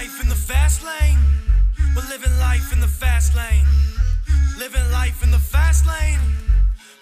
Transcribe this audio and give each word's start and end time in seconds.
life 0.00 0.22
in 0.22 0.28
the 0.30 0.34
fast 0.34 0.82
lane. 0.82 1.18
We're 1.94 2.08
living 2.08 2.32
life 2.38 2.72
in 2.72 2.80
the 2.80 2.88
fast 2.88 3.36
lane. 3.36 3.66
Living 4.58 4.90
life 4.90 5.22
in 5.22 5.30
the 5.30 5.38
fast 5.38 5.86
lane. 5.86 6.18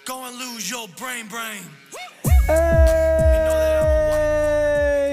Go 0.03 0.25
and 0.25 0.37
lose 0.37 0.69
your 0.69 0.85
brain, 0.97 1.29
brain. 1.29 1.61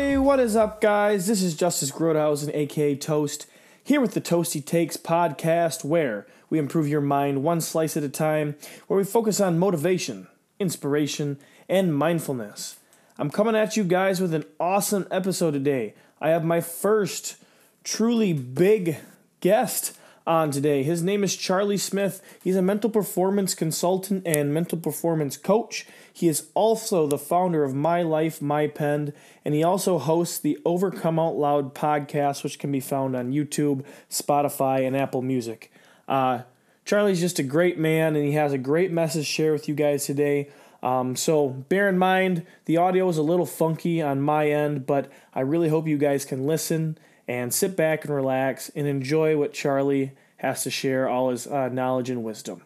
Hey, 0.02 0.18
what 0.18 0.40
is 0.40 0.56
up, 0.56 0.80
guys? 0.80 1.28
This 1.28 1.42
is 1.42 1.54
Justice 1.54 1.92
Groothousen, 1.92 2.52
aka 2.52 2.96
Toast, 2.96 3.46
here 3.84 4.00
with 4.00 4.14
the 4.14 4.20
Toasty 4.20 4.64
Takes 4.64 4.96
podcast, 4.96 5.84
where 5.84 6.26
we 6.50 6.58
improve 6.58 6.88
your 6.88 7.00
mind 7.00 7.44
one 7.44 7.60
slice 7.60 7.96
at 7.96 8.02
a 8.02 8.08
time, 8.08 8.56
where 8.88 8.98
we 8.98 9.04
focus 9.04 9.40
on 9.40 9.60
motivation, 9.60 10.26
inspiration, 10.58 11.38
and 11.68 11.94
mindfulness. 11.94 12.78
I'm 13.16 13.30
coming 13.30 13.54
at 13.54 13.76
you 13.76 13.84
guys 13.84 14.20
with 14.20 14.34
an 14.34 14.44
awesome 14.58 15.06
episode 15.12 15.52
today. 15.52 15.94
I 16.20 16.30
have 16.30 16.44
my 16.44 16.60
first 16.60 17.36
truly 17.86 18.32
big 18.32 18.96
guest 19.40 19.96
on 20.26 20.50
today. 20.50 20.82
His 20.82 21.04
name 21.04 21.22
is 21.22 21.36
Charlie 21.36 21.78
Smith. 21.78 22.20
He's 22.42 22.56
a 22.56 22.62
mental 22.62 22.90
performance 22.90 23.54
consultant 23.54 24.26
and 24.26 24.52
mental 24.52 24.76
performance 24.76 25.36
coach. 25.36 25.86
He 26.12 26.26
is 26.26 26.48
also 26.54 27.06
the 27.06 27.16
founder 27.16 27.62
of 27.62 27.74
My 27.74 28.02
Life, 28.02 28.42
My 28.42 28.66
Pen, 28.66 29.12
and 29.44 29.54
he 29.54 29.62
also 29.62 29.98
hosts 29.98 30.40
the 30.40 30.58
Overcome 30.64 31.20
Out 31.20 31.36
Loud 31.36 31.76
podcast, 31.76 32.42
which 32.42 32.58
can 32.58 32.72
be 32.72 32.80
found 32.80 33.14
on 33.14 33.32
YouTube, 33.32 33.84
Spotify, 34.10 34.84
and 34.84 34.96
Apple 34.96 35.22
Music. 35.22 35.70
Uh, 36.08 36.40
Charlie's 36.84 37.20
just 37.20 37.38
a 37.38 37.44
great 37.44 37.78
man, 37.78 38.16
and 38.16 38.24
he 38.24 38.32
has 38.32 38.52
a 38.52 38.58
great 38.58 38.90
message 38.90 39.28
to 39.28 39.32
share 39.32 39.52
with 39.52 39.68
you 39.68 39.76
guys 39.76 40.06
today. 40.06 40.50
Um, 40.82 41.14
so 41.14 41.48
bear 41.48 41.88
in 41.88 41.98
mind 41.98 42.44
the 42.64 42.78
audio 42.78 43.08
is 43.08 43.16
a 43.16 43.22
little 43.22 43.46
funky 43.46 44.02
on 44.02 44.20
my 44.20 44.50
end, 44.50 44.86
but 44.86 45.08
I 45.32 45.40
really 45.40 45.68
hope 45.68 45.86
you 45.86 45.98
guys 45.98 46.24
can 46.24 46.46
listen 46.46 46.98
and 47.28 47.52
sit 47.52 47.76
back 47.76 48.04
and 48.04 48.14
relax 48.14 48.70
and 48.74 48.86
enjoy 48.86 49.36
what 49.36 49.52
Charlie 49.52 50.12
has 50.36 50.62
to 50.64 50.70
share, 50.70 51.08
all 51.08 51.30
his 51.30 51.46
uh, 51.46 51.68
knowledge 51.68 52.10
and 52.10 52.22
wisdom. 52.22 52.62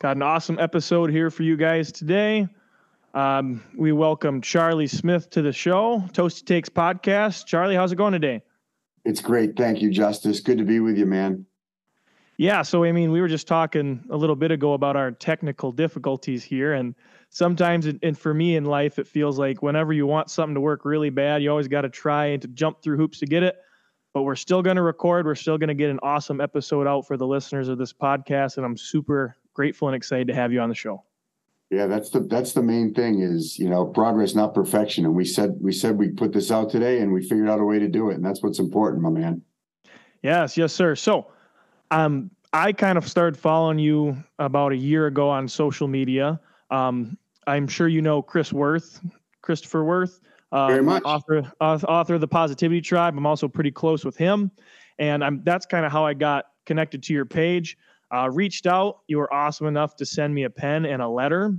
Got 0.00 0.16
an 0.16 0.22
awesome 0.22 0.58
episode 0.58 1.10
here 1.10 1.30
for 1.30 1.42
you 1.42 1.56
guys 1.56 1.92
today. 1.92 2.48
Um, 3.14 3.62
we 3.76 3.92
welcome 3.92 4.40
Charlie 4.40 4.86
Smith 4.86 5.30
to 5.30 5.42
the 5.42 5.52
show, 5.52 6.02
Toasty 6.12 6.44
Takes 6.44 6.68
podcast. 6.68 7.46
Charlie, 7.46 7.74
how's 7.74 7.92
it 7.92 7.96
going 7.96 8.12
today? 8.12 8.42
It's 9.04 9.20
great. 9.20 9.56
Thank 9.56 9.82
you, 9.82 9.90
Justice. 9.90 10.40
Good 10.40 10.58
to 10.58 10.64
be 10.64 10.80
with 10.80 10.96
you, 10.96 11.06
man. 11.06 11.46
Yeah, 12.38 12.62
so 12.62 12.84
I 12.84 12.92
mean, 12.92 13.12
we 13.12 13.20
were 13.20 13.28
just 13.28 13.46
talking 13.46 14.02
a 14.10 14.16
little 14.16 14.36
bit 14.36 14.50
ago 14.50 14.72
about 14.72 14.96
our 14.96 15.10
technical 15.10 15.70
difficulties 15.70 16.42
here, 16.42 16.72
and 16.72 16.94
sometimes, 17.32 17.86
and 17.86 18.16
for 18.16 18.32
me 18.32 18.56
in 18.56 18.66
life, 18.66 18.98
it 18.98 19.08
feels 19.08 19.38
like 19.38 19.62
whenever 19.62 19.92
you 19.92 20.06
want 20.06 20.30
something 20.30 20.54
to 20.54 20.60
work 20.60 20.84
really 20.84 21.10
bad, 21.10 21.42
you 21.42 21.50
always 21.50 21.66
got 21.66 21.80
to 21.80 21.88
try 21.88 22.26
and 22.26 22.42
to 22.42 22.48
jump 22.48 22.82
through 22.82 22.98
hoops 22.98 23.18
to 23.18 23.26
get 23.26 23.42
it. 23.42 23.56
But 24.14 24.22
we're 24.22 24.36
still 24.36 24.62
going 24.62 24.76
to 24.76 24.82
record. 24.82 25.24
We're 25.24 25.34
still 25.34 25.56
going 25.56 25.68
to 25.68 25.74
get 25.74 25.88
an 25.88 25.98
awesome 26.02 26.42
episode 26.42 26.86
out 26.86 27.06
for 27.06 27.16
the 27.16 27.26
listeners 27.26 27.68
of 27.68 27.78
this 27.78 27.92
podcast, 27.92 28.58
and 28.58 28.66
I'm 28.66 28.76
super 28.76 29.34
grateful 29.54 29.88
and 29.88 29.96
excited 29.96 30.28
to 30.28 30.34
have 30.34 30.52
you 30.52 30.60
on 30.60 30.68
the 30.68 30.74
show. 30.74 31.02
Yeah, 31.70 31.86
that's 31.86 32.10
the 32.10 32.20
that's 32.20 32.52
the 32.52 32.62
main 32.62 32.92
thing 32.92 33.22
is 33.22 33.58
you 33.58 33.70
know 33.70 33.86
progress, 33.86 34.34
not 34.34 34.52
perfection. 34.52 35.06
And 35.06 35.14
we 35.14 35.24
said 35.24 35.56
we 35.58 35.72
said 35.72 35.96
we 35.96 36.10
put 36.10 36.34
this 36.34 36.50
out 36.50 36.68
today, 36.68 37.00
and 37.00 37.14
we 37.14 37.22
figured 37.26 37.48
out 37.48 37.60
a 37.60 37.64
way 37.64 37.78
to 37.78 37.88
do 37.88 38.10
it, 38.10 38.16
and 38.16 38.24
that's 38.24 38.42
what's 38.42 38.58
important, 38.58 39.02
my 39.02 39.08
man. 39.08 39.40
Yes, 40.22 40.58
yes, 40.58 40.74
sir. 40.74 40.94
So 40.94 41.32
um, 41.90 42.30
I 42.52 42.72
kind 42.72 42.98
of 42.98 43.08
started 43.08 43.40
following 43.40 43.78
you 43.78 44.22
about 44.38 44.72
a 44.72 44.76
year 44.76 45.06
ago 45.06 45.30
on 45.30 45.48
social 45.48 45.88
media. 45.88 46.38
Um, 46.70 47.16
I'm 47.46 47.66
sure 47.68 47.88
you 47.88 48.02
know 48.02 48.22
Chris 48.22 48.52
Worth, 48.52 49.00
Christopher 49.42 49.84
Worth, 49.84 50.20
um, 50.52 50.68
Very 50.68 50.82
much. 50.82 51.02
author 51.04 51.52
author 51.60 52.14
of 52.14 52.20
the 52.20 52.28
Positivity 52.28 52.80
Tribe. 52.80 53.16
I'm 53.16 53.26
also 53.26 53.48
pretty 53.48 53.70
close 53.70 54.04
with 54.04 54.16
him, 54.16 54.50
and 54.98 55.24
I'm 55.24 55.42
that's 55.44 55.66
kind 55.66 55.84
of 55.86 55.92
how 55.92 56.04
I 56.04 56.14
got 56.14 56.46
connected 56.66 57.02
to 57.04 57.12
your 57.12 57.24
page. 57.24 57.76
Uh, 58.14 58.28
reached 58.30 58.66
out. 58.66 59.00
You 59.08 59.18
were 59.18 59.32
awesome 59.32 59.66
enough 59.66 59.96
to 59.96 60.06
send 60.06 60.34
me 60.34 60.44
a 60.44 60.50
pen 60.50 60.84
and 60.84 61.00
a 61.00 61.08
letter 61.08 61.54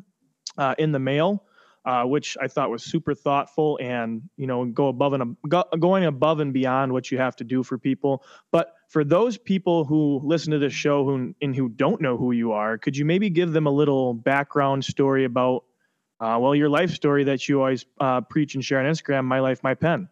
uh, 0.57 0.75
in 0.77 0.91
the 0.91 0.99
mail 0.99 1.43
uh, 1.85 2.03
which 2.03 2.37
I 2.41 2.47
thought 2.47 2.69
was 2.69 2.83
super 2.83 3.13
thoughtful 3.13 3.77
and 3.81 4.21
you 4.37 4.47
know 4.47 4.65
go 4.65 4.87
above 4.87 5.13
and 5.13 5.35
go, 5.47 5.63
going 5.79 6.05
above 6.05 6.39
and 6.39 6.53
beyond 6.53 6.93
what 6.93 7.11
you 7.11 7.17
have 7.17 7.35
to 7.37 7.43
do 7.43 7.63
for 7.63 7.77
people. 7.77 8.23
But 8.51 8.73
for 8.87 9.03
those 9.03 9.37
people 9.37 9.83
who 9.83 10.21
listen 10.23 10.51
to 10.51 10.59
this 10.59 10.73
show 10.73 11.03
who 11.03 11.33
and 11.41 11.55
who 11.55 11.69
don't 11.69 12.01
know 12.01 12.17
who 12.17 12.31
you 12.31 12.51
are, 12.51 12.77
could 12.77 12.95
you 12.95 13.05
maybe 13.05 13.29
give 13.29 13.51
them 13.51 13.67
a 13.67 13.71
little 13.71 14.13
background 14.13 14.85
story 14.85 15.25
about 15.25 15.65
uh, 16.23 16.39
well 16.39 16.55
your 16.55 16.69
life 16.69 16.91
story 16.91 17.23
that 17.25 17.47
you 17.47 17.59
always 17.59 17.85
uh, 17.99 18.21
preach 18.21 18.55
and 18.55 18.63
share 18.63 18.79
on 18.79 18.85
Instagram, 18.85 19.25
my 19.25 19.39
life, 19.39 19.63
my 19.63 19.73
pen. 19.73 20.07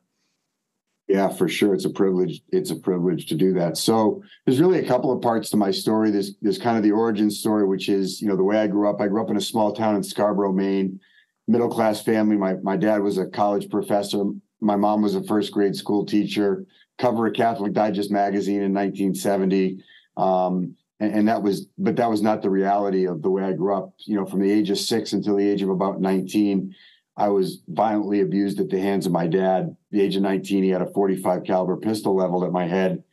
Yeah, 1.07 1.27
for 1.27 1.49
sure. 1.49 1.73
It's 1.73 1.85
a 1.85 1.89
privilege. 1.89 2.41
It's 2.51 2.71
a 2.71 2.75
privilege 2.75 3.25
to 3.27 3.35
do 3.35 3.53
that. 3.53 3.75
So 3.75 4.23
there's 4.45 4.61
really 4.61 4.79
a 4.79 4.87
couple 4.87 5.11
of 5.11 5.21
parts 5.21 5.49
to 5.49 5.57
my 5.57 5.71
story. 5.71 6.09
There's 6.11 6.35
there's 6.41 6.57
kind 6.57 6.77
of 6.77 6.83
the 6.83 6.91
origin 6.91 7.29
story, 7.29 7.65
which 7.65 7.89
is 7.89 8.21
you 8.21 8.27
know 8.27 8.35
the 8.35 8.43
way 8.43 8.59
I 8.59 8.67
grew 8.67 8.89
up. 8.89 9.01
I 9.01 9.07
grew 9.07 9.21
up 9.21 9.29
in 9.29 9.37
a 9.37 9.41
small 9.41 9.73
town 9.73 9.95
in 9.95 10.03
Scarborough, 10.03 10.53
Maine 10.53 10.99
middle 11.47 11.69
class 11.69 12.01
family. 12.01 12.37
My 12.37 12.55
my 12.63 12.77
dad 12.77 13.01
was 13.01 13.17
a 13.17 13.27
college 13.27 13.69
professor. 13.69 14.23
My 14.61 14.75
mom 14.75 15.01
was 15.01 15.15
a 15.15 15.23
first 15.23 15.51
grade 15.51 15.75
school 15.75 16.05
teacher. 16.05 16.65
Cover 16.97 17.27
a 17.27 17.31
Catholic 17.31 17.73
Digest 17.73 18.11
magazine 18.11 18.61
in 18.61 18.73
1970. 18.73 19.83
Um, 20.17 20.75
and, 21.01 21.13
and, 21.13 21.27
that 21.27 21.41
was, 21.41 21.65
but 21.77 21.95
that 21.95 22.09
was 22.09 22.21
not 22.21 22.41
the 22.41 22.49
reality 22.49 23.07
of 23.07 23.21
the 23.21 23.29
way 23.29 23.43
I 23.43 23.53
grew 23.53 23.75
up. 23.75 23.93
You 24.05 24.15
know, 24.15 24.25
from 24.25 24.39
the 24.39 24.51
age 24.51 24.69
of 24.69 24.77
six 24.77 25.13
until 25.13 25.35
the 25.35 25.49
age 25.49 25.63
of 25.63 25.69
about 25.69 25.99
19, 25.99 26.73
I 27.17 27.29
was 27.29 27.63
violently 27.67 28.21
abused 28.21 28.59
at 28.59 28.69
the 28.69 28.79
hands 28.79 29.05
of 29.05 29.11
my 29.11 29.27
dad. 29.27 29.75
the 29.89 30.01
age 30.01 30.15
of 30.15 30.21
19, 30.21 30.63
he 30.63 30.69
had 30.69 30.81
a 30.81 30.93
45 30.93 31.43
caliber 31.43 31.77
pistol 31.77 32.15
leveled 32.15 32.43
at 32.43 32.51
my 32.51 32.67
head. 32.67 33.03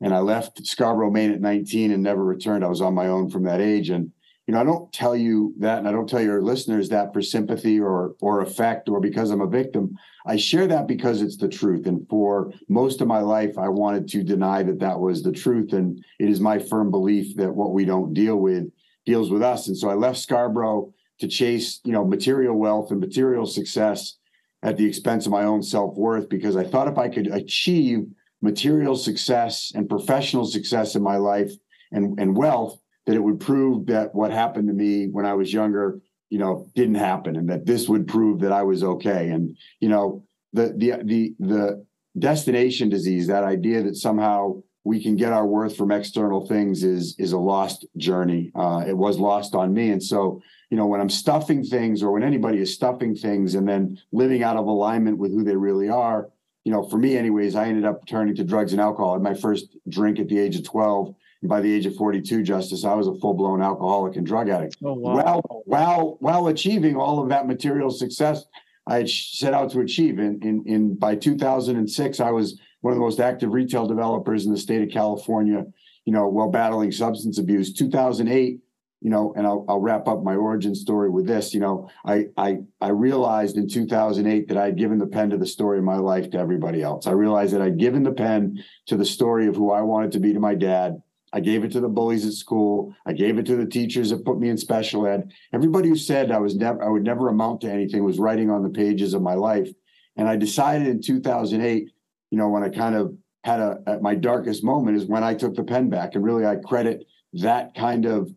And 0.00 0.14
I 0.14 0.18
left 0.18 0.64
Scarborough, 0.64 1.10
Maine 1.10 1.32
at 1.32 1.40
19 1.40 1.90
and 1.90 2.02
never 2.02 2.22
returned. 2.22 2.64
I 2.64 2.68
was 2.68 2.82
on 2.82 2.94
my 2.94 3.08
own 3.08 3.30
from 3.30 3.44
that 3.44 3.60
age. 3.60 3.90
And 3.90 4.12
you 4.48 4.54
know, 4.54 4.60
I 4.60 4.64
don't 4.64 4.90
tell 4.94 5.14
you 5.14 5.52
that, 5.58 5.76
and 5.76 5.86
I 5.86 5.92
don't 5.92 6.08
tell 6.08 6.22
your 6.22 6.40
listeners 6.40 6.88
that 6.88 7.12
for 7.12 7.20
sympathy 7.20 7.78
or 7.78 8.14
or 8.22 8.40
effect 8.40 8.88
or 8.88 8.98
because 8.98 9.30
I'm 9.30 9.42
a 9.42 9.46
victim. 9.46 9.94
I 10.24 10.36
share 10.36 10.66
that 10.68 10.86
because 10.86 11.20
it's 11.20 11.36
the 11.36 11.50
truth. 11.50 11.86
And 11.86 12.08
for 12.08 12.50
most 12.66 13.02
of 13.02 13.08
my 13.08 13.20
life, 13.20 13.58
I 13.58 13.68
wanted 13.68 14.08
to 14.08 14.24
deny 14.24 14.62
that 14.62 14.78
that 14.78 14.98
was 14.98 15.22
the 15.22 15.32
truth. 15.32 15.74
And 15.74 16.02
it 16.18 16.30
is 16.30 16.40
my 16.40 16.58
firm 16.58 16.90
belief 16.90 17.36
that 17.36 17.54
what 17.54 17.74
we 17.74 17.84
don't 17.84 18.14
deal 18.14 18.36
with 18.36 18.64
deals 19.04 19.30
with 19.30 19.42
us. 19.42 19.68
And 19.68 19.76
so 19.76 19.90
I 19.90 19.94
left 19.94 20.16
Scarborough 20.16 20.94
to 21.20 21.28
chase, 21.28 21.80
you 21.84 21.92
know, 21.92 22.06
material 22.06 22.56
wealth 22.56 22.90
and 22.90 23.00
material 23.00 23.44
success 23.44 24.16
at 24.62 24.78
the 24.78 24.86
expense 24.86 25.26
of 25.26 25.32
my 25.32 25.44
own 25.44 25.62
self 25.62 25.94
worth 25.94 26.26
because 26.30 26.56
I 26.56 26.64
thought 26.64 26.88
if 26.88 26.96
I 26.96 27.10
could 27.10 27.26
achieve 27.26 28.06
material 28.40 28.96
success 28.96 29.72
and 29.74 29.90
professional 29.90 30.46
success 30.46 30.94
in 30.94 31.02
my 31.02 31.18
life 31.18 31.52
and, 31.92 32.18
and 32.18 32.34
wealth 32.34 32.80
that 33.08 33.16
it 33.16 33.22
would 33.22 33.40
prove 33.40 33.86
that 33.86 34.14
what 34.14 34.30
happened 34.30 34.68
to 34.68 34.74
me 34.74 35.06
when 35.06 35.24
I 35.24 35.32
was 35.32 35.50
younger, 35.50 35.98
you 36.28 36.38
know, 36.38 36.70
didn't 36.74 36.96
happen, 36.96 37.36
and 37.36 37.48
that 37.48 37.64
this 37.64 37.88
would 37.88 38.06
prove 38.06 38.40
that 38.40 38.52
I 38.52 38.62
was 38.62 38.84
okay. 38.84 39.30
And 39.30 39.56
you 39.80 39.88
know, 39.88 40.24
the 40.52 40.74
the 40.76 41.02
the 41.02 41.34
the 41.38 41.86
destination 42.18 42.90
disease, 42.90 43.26
that 43.26 43.44
idea 43.44 43.82
that 43.82 43.96
somehow 43.96 44.60
we 44.84 45.02
can 45.02 45.16
get 45.16 45.32
our 45.32 45.46
worth 45.46 45.74
from 45.74 45.90
external 45.90 46.46
things 46.46 46.84
is 46.84 47.16
is 47.18 47.32
a 47.32 47.38
lost 47.38 47.86
journey. 47.96 48.52
Uh, 48.54 48.84
it 48.86 48.98
was 48.98 49.18
lost 49.18 49.54
on 49.54 49.72
me, 49.72 49.88
and 49.88 50.02
so 50.02 50.42
you 50.68 50.76
know 50.76 50.84
when 50.84 51.00
I'm 51.00 51.08
stuffing 51.08 51.64
things, 51.64 52.02
or 52.02 52.12
when 52.12 52.22
anybody 52.22 52.58
is 52.58 52.74
stuffing 52.74 53.14
things, 53.14 53.54
and 53.54 53.66
then 53.66 53.98
living 54.12 54.42
out 54.42 54.58
of 54.58 54.66
alignment 54.66 55.16
with 55.16 55.32
who 55.32 55.44
they 55.44 55.56
really 55.56 55.88
are. 55.88 56.28
You 56.64 56.72
know, 56.72 56.86
for 56.86 56.98
me, 56.98 57.16
anyways, 57.16 57.56
I 57.56 57.68
ended 57.68 57.86
up 57.86 58.06
turning 58.06 58.34
to 58.34 58.44
drugs 58.44 58.72
and 58.72 58.82
alcohol. 58.82 59.12
I 59.12 59.14
had 59.14 59.22
my 59.22 59.32
first 59.32 59.78
drink 59.88 60.18
at 60.18 60.28
the 60.28 60.38
age 60.38 60.56
of 60.56 60.64
12 60.64 61.14
by 61.42 61.60
the 61.60 61.72
age 61.72 61.86
of 61.86 61.94
42, 61.94 62.42
Justice, 62.42 62.84
I 62.84 62.94
was 62.94 63.06
a 63.06 63.14
full 63.14 63.34
blown 63.34 63.62
alcoholic 63.62 64.16
and 64.16 64.26
drug 64.26 64.48
addict. 64.48 64.76
Oh, 64.84 64.94
wow. 64.94 65.14
While, 65.14 65.62
while, 65.64 66.16
while 66.20 66.46
achieving 66.48 66.96
all 66.96 67.22
of 67.22 67.28
that 67.28 67.46
material 67.46 67.90
success 67.90 68.44
I 68.88 68.96
had 68.96 69.10
set 69.10 69.52
out 69.52 69.70
to 69.72 69.80
achieve. 69.80 70.18
In, 70.18 70.40
in, 70.42 70.64
in 70.66 70.94
by 70.94 71.14
2006, 71.14 72.20
I 72.20 72.30
was 72.30 72.58
one 72.80 72.92
of 72.92 72.96
the 72.96 73.04
most 73.04 73.20
active 73.20 73.52
retail 73.52 73.86
developers 73.86 74.46
in 74.46 74.52
the 74.52 74.58
state 74.58 74.82
of 74.82 74.88
California, 74.88 75.66
you 76.06 76.12
know, 76.12 76.26
while 76.26 76.50
battling 76.50 76.90
substance 76.90 77.38
abuse. 77.38 77.74
2008, 77.74 78.60
you 79.00 79.10
know, 79.10 79.34
and 79.36 79.46
I'll, 79.46 79.66
I'll 79.68 79.80
wrap 79.80 80.08
up 80.08 80.22
my 80.22 80.34
origin 80.34 80.74
story 80.74 81.10
with 81.10 81.26
this. 81.26 81.52
You 81.52 81.60
know, 81.60 81.90
I, 82.06 82.26
I 82.38 82.60
I 82.80 82.88
realized 82.88 83.58
in 83.58 83.68
2008 83.68 84.48
that 84.48 84.56
I'd 84.56 84.78
given 84.78 84.98
the 84.98 85.06
pen 85.06 85.30
to 85.30 85.36
the 85.36 85.46
story 85.46 85.78
of 85.78 85.84
my 85.84 85.98
life 85.98 86.30
to 86.30 86.38
everybody 86.38 86.82
else. 86.82 87.06
I 87.06 87.12
realized 87.12 87.52
that 87.52 87.62
I'd 87.62 87.78
given 87.78 88.02
the 88.02 88.12
pen 88.12 88.64
to 88.86 88.96
the 88.96 89.04
story 89.04 89.48
of 89.48 89.54
who 89.54 89.70
I 89.70 89.82
wanted 89.82 90.12
to 90.12 90.20
be 90.20 90.32
to 90.32 90.40
my 90.40 90.54
dad, 90.54 91.02
I 91.32 91.40
gave 91.40 91.64
it 91.64 91.72
to 91.72 91.80
the 91.80 91.88
bullies 91.88 92.26
at 92.26 92.32
school. 92.32 92.94
I 93.06 93.12
gave 93.12 93.38
it 93.38 93.46
to 93.46 93.56
the 93.56 93.66
teachers 93.66 94.10
that 94.10 94.24
put 94.24 94.38
me 94.38 94.48
in 94.48 94.56
special 94.56 95.06
ed. 95.06 95.30
Everybody 95.52 95.88
who 95.88 95.96
said 95.96 96.30
I 96.30 96.38
was 96.38 96.56
never 96.56 96.82
I 96.82 96.88
would 96.88 97.04
never 97.04 97.28
amount 97.28 97.60
to 97.62 97.70
anything 97.70 98.04
was 98.04 98.18
writing 98.18 98.50
on 98.50 98.62
the 98.62 98.70
pages 98.70 99.14
of 99.14 99.22
my 99.22 99.34
life. 99.34 99.70
And 100.16 100.28
I 100.28 100.36
decided 100.36 100.88
in 100.88 101.02
2008, 101.02 101.90
you 102.30 102.38
know, 102.38 102.48
when 102.48 102.64
I 102.64 102.68
kind 102.68 102.94
of 102.94 103.14
had 103.44 103.60
a 103.60 103.78
at 103.86 104.02
my 104.02 104.14
darkest 104.14 104.64
moment 104.64 104.96
is 104.96 105.06
when 105.06 105.24
I 105.24 105.34
took 105.34 105.54
the 105.54 105.64
pen 105.64 105.90
back. 105.90 106.14
And 106.14 106.24
really, 106.24 106.46
I 106.46 106.56
credit 106.56 107.06
that 107.34 107.74
kind 107.74 108.04
of 108.04 108.30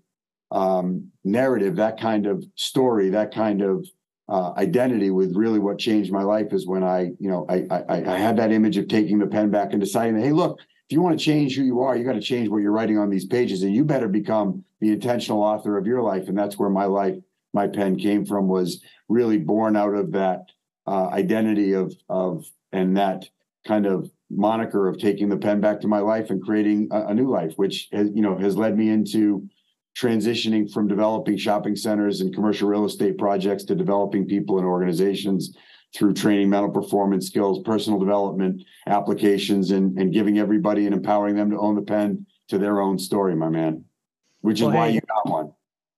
um, 0.52 1.12
narrative, 1.24 1.78
that 1.78 2.00
kind 2.00 2.28
of 2.28 2.44
story, 2.56 3.10
that 3.10 3.34
kind 3.34 3.62
of 3.62 3.86
uh, 4.30 4.54
identity 4.58 5.10
with 5.10 5.36
really 5.36 5.60
what 5.60 5.78
changed 5.78 6.12
my 6.12 6.24
life 6.24 6.54
is 6.54 6.68
when 6.68 6.84
I, 6.84 7.12
you 7.20 7.30
know, 7.30 7.46
I, 7.50 7.66
I, 7.70 8.14
I 8.14 8.18
had 8.18 8.38
that 8.38 8.52
image 8.52 8.78
of 8.78 8.88
taking 8.88 9.20
the 9.20 9.28
pen 9.28 9.50
back 9.50 9.72
and 9.72 9.82
deciding 9.82 10.20
hey, 10.22 10.32
look, 10.32 10.60
if 10.92 10.96
you 10.96 11.02
want 11.02 11.18
to 11.18 11.24
change 11.24 11.56
who 11.56 11.64
you 11.64 11.80
are, 11.80 11.96
you 11.96 12.04
got 12.04 12.16
to 12.16 12.20
change 12.20 12.50
what 12.50 12.58
you're 12.58 12.74
writing 12.74 12.98
on 12.98 13.10
these 13.10 13.24
pages, 13.24 13.64
and 13.64 13.74
you 13.74 13.86
better 13.86 14.10
become 14.10 14.66
the 14.82 14.92
intentional 14.92 15.42
author 15.42 15.78
of 15.78 15.88
your 15.88 16.02
life. 16.02 16.28
And 16.28 16.38
that's 16.38 16.60
where 16.60 16.70
my 16.70 16.84
life, 16.84 17.16
my 17.54 17.66
pen 17.68 17.96
came 17.96 18.26
from, 18.26 18.50
was 18.50 18.84
really 19.08 19.38
born 19.38 19.78
out 19.78 19.94
of 19.94 20.12
that 20.12 20.48
uh, 20.86 21.08
identity 21.08 21.72
of 21.72 21.96
of 22.10 22.46
and 22.74 22.98
that 22.98 23.30
kind 23.66 23.86
of 23.86 24.12
moniker 24.30 24.90
of 24.90 25.00
taking 25.00 25.30
the 25.30 25.38
pen 25.38 25.62
back 25.62 25.80
to 25.80 25.88
my 25.88 26.00
life 26.00 26.30
and 26.30 26.44
creating 26.44 26.90
a, 26.92 27.08
a 27.08 27.14
new 27.14 27.30
life, 27.30 27.54
which 27.56 27.88
has, 27.94 28.10
you 28.14 28.22
know 28.22 28.38
has 28.38 28.58
led 28.58 28.78
me 28.78 28.90
into 28.90 29.48
transitioning 29.98 30.70
from 30.70 30.90
developing 30.90 31.38
shopping 31.38 31.78
centers 31.78 32.20
and 32.20 32.36
commercial 32.36 32.68
real 32.68 32.84
estate 32.84 33.18
projects 33.18 33.64
to 33.64 33.76
developing 33.76 34.26
people 34.26 34.58
and 34.58 34.68
organizations 34.68 35.56
through 35.96 36.14
training 36.14 36.50
mental 36.50 36.72
performance 36.72 37.28
skills 37.28 37.62
personal 37.64 38.00
development 38.00 38.64
applications 38.88 39.72
and, 39.72 39.98
and 39.98 40.14
giving 40.14 40.40
everybody 40.40 40.86
and 40.86 40.96
empowering 40.96 41.36
them 41.36 41.50
to 41.52 41.58
own 41.58 41.76
the 41.76 41.82
pen 41.82 42.26
to 42.48 42.58
their 42.58 42.82
own 42.82 42.98
story 42.98 43.36
my 43.36 43.50
man 43.50 43.84
which 44.42 44.60
is 44.60 44.68
well, 44.68 44.76
why 44.76 44.88
hey, 44.90 44.96
you 44.96 45.02
got 45.02 45.30
one 45.30 45.52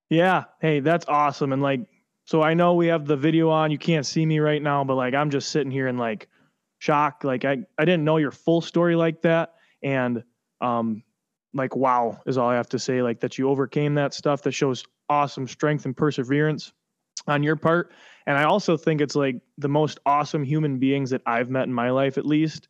yeah 0.10 0.44
hey 0.62 0.80
that's 0.80 1.06
awesome 1.08 1.54
and 1.54 1.62
like 1.62 1.82
so 2.26 2.42
i 2.42 2.54
know 2.54 2.74
we 2.74 2.88
have 2.88 3.06
the 3.06 3.18
video 3.18 3.50
on 3.50 3.72
you 3.72 3.78
can't 3.78 4.06
see 4.06 4.26
me 4.26 4.40
right 4.40 4.62
now 4.62 4.84
but 4.84 4.96
like 4.96 5.14
i'm 5.14 5.30
just 5.30 5.50
sitting 5.50 5.72
here 5.72 5.88
in 5.88 5.98
like 5.98 6.28
shock 6.80 7.24
like 7.24 7.46
i 7.46 7.58
i 7.78 7.86
didn't 7.86 8.04
know 8.04 8.18
your 8.18 8.32
full 8.32 8.62
story 8.62 8.96
like 8.96 9.22
that 9.22 9.56
and 9.84 10.24
um 10.62 11.04
like 11.54 11.76
wow 11.76 12.20
is 12.26 12.38
all 12.38 12.50
I 12.50 12.56
have 12.56 12.70
to 12.70 12.80
say. 12.80 13.02
Like 13.02 13.20
that 13.22 13.38
you 13.38 13.50
overcame 13.50 13.94
that 13.96 14.14
stuff 14.14 14.42
that 14.44 14.52
shows 14.52 14.84
awesome 15.10 15.48
strength 15.48 15.86
and 15.86 15.96
perseverance 15.96 16.74
on 17.28 17.44
your 17.44 17.56
part. 17.56 17.92
And 18.26 18.38
I 18.38 18.44
also 18.44 18.78
think 18.78 19.02
it's 19.02 19.16
like 19.16 19.38
the 19.58 19.70
most 19.70 20.00
awesome 20.06 20.44
human 20.44 20.80
beings 20.80 21.10
that 21.10 21.22
I've 21.26 21.50
met 21.50 21.68
in 21.68 21.74
my 21.74 21.90
life, 21.90 22.18
at 22.18 22.26
least, 22.26 22.68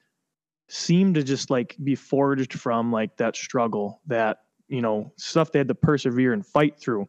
seem 0.68 1.14
to 1.14 1.24
just 1.24 1.50
like 1.50 1.76
be 1.84 1.96
forged 1.96 2.54
from 2.54 2.92
like 2.92 3.18
that 3.18 3.36
struggle, 3.36 4.02
that 4.08 4.40
you 4.68 4.82
know 4.82 5.12
stuff 5.18 5.52
they 5.52 5.60
had 5.60 5.68
to 5.68 5.76
persevere 5.76 6.34
and 6.34 6.46
fight 6.46 6.80
through. 6.80 7.08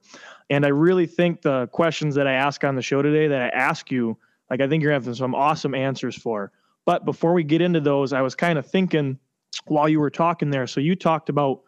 And 0.50 0.67
I 0.67 0.69
really 0.69 1.06
think 1.06 1.43
the 1.43 1.69
questions 1.69 2.14
that 2.17 2.26
I 2.26 2.32
ask 2.32 2.64
on 2.64 2.76
the 2.76 2.82
show 2.82 3.00
today, 3.00 3.29
that 3.29 3.41
I 3.41 3.49
ask 3.49 3.91
you, 3.91 4.19
like 4.50 4.61
I 4.61 4.69
think 4.69 4.82
you're 4.82 4.93
having 4.93 5.14
some 5.14 5.35
awesome 5.35 5.75
answers 5.75 6.17
for. 6.17 6.52
But 6.85 7.06
before 7.06 7.32
we 7.32 7.44
get 7.44 7.62
into 7.62 7.81
those, 7.81 8.12
I 8.12 8.20
was 8.20 8.35
kind 8.35 8.58
of 8.58 8.67
thinking 8.67 9.19
while 9.67 9.88
you 9.88 10.00
were 10.00 10.11
talking 10.11 10.50
there. 10.50 10.67
So 10.67 10.81
you 10.81 10.94
talked 10.94 11.31
about 11.31 11.62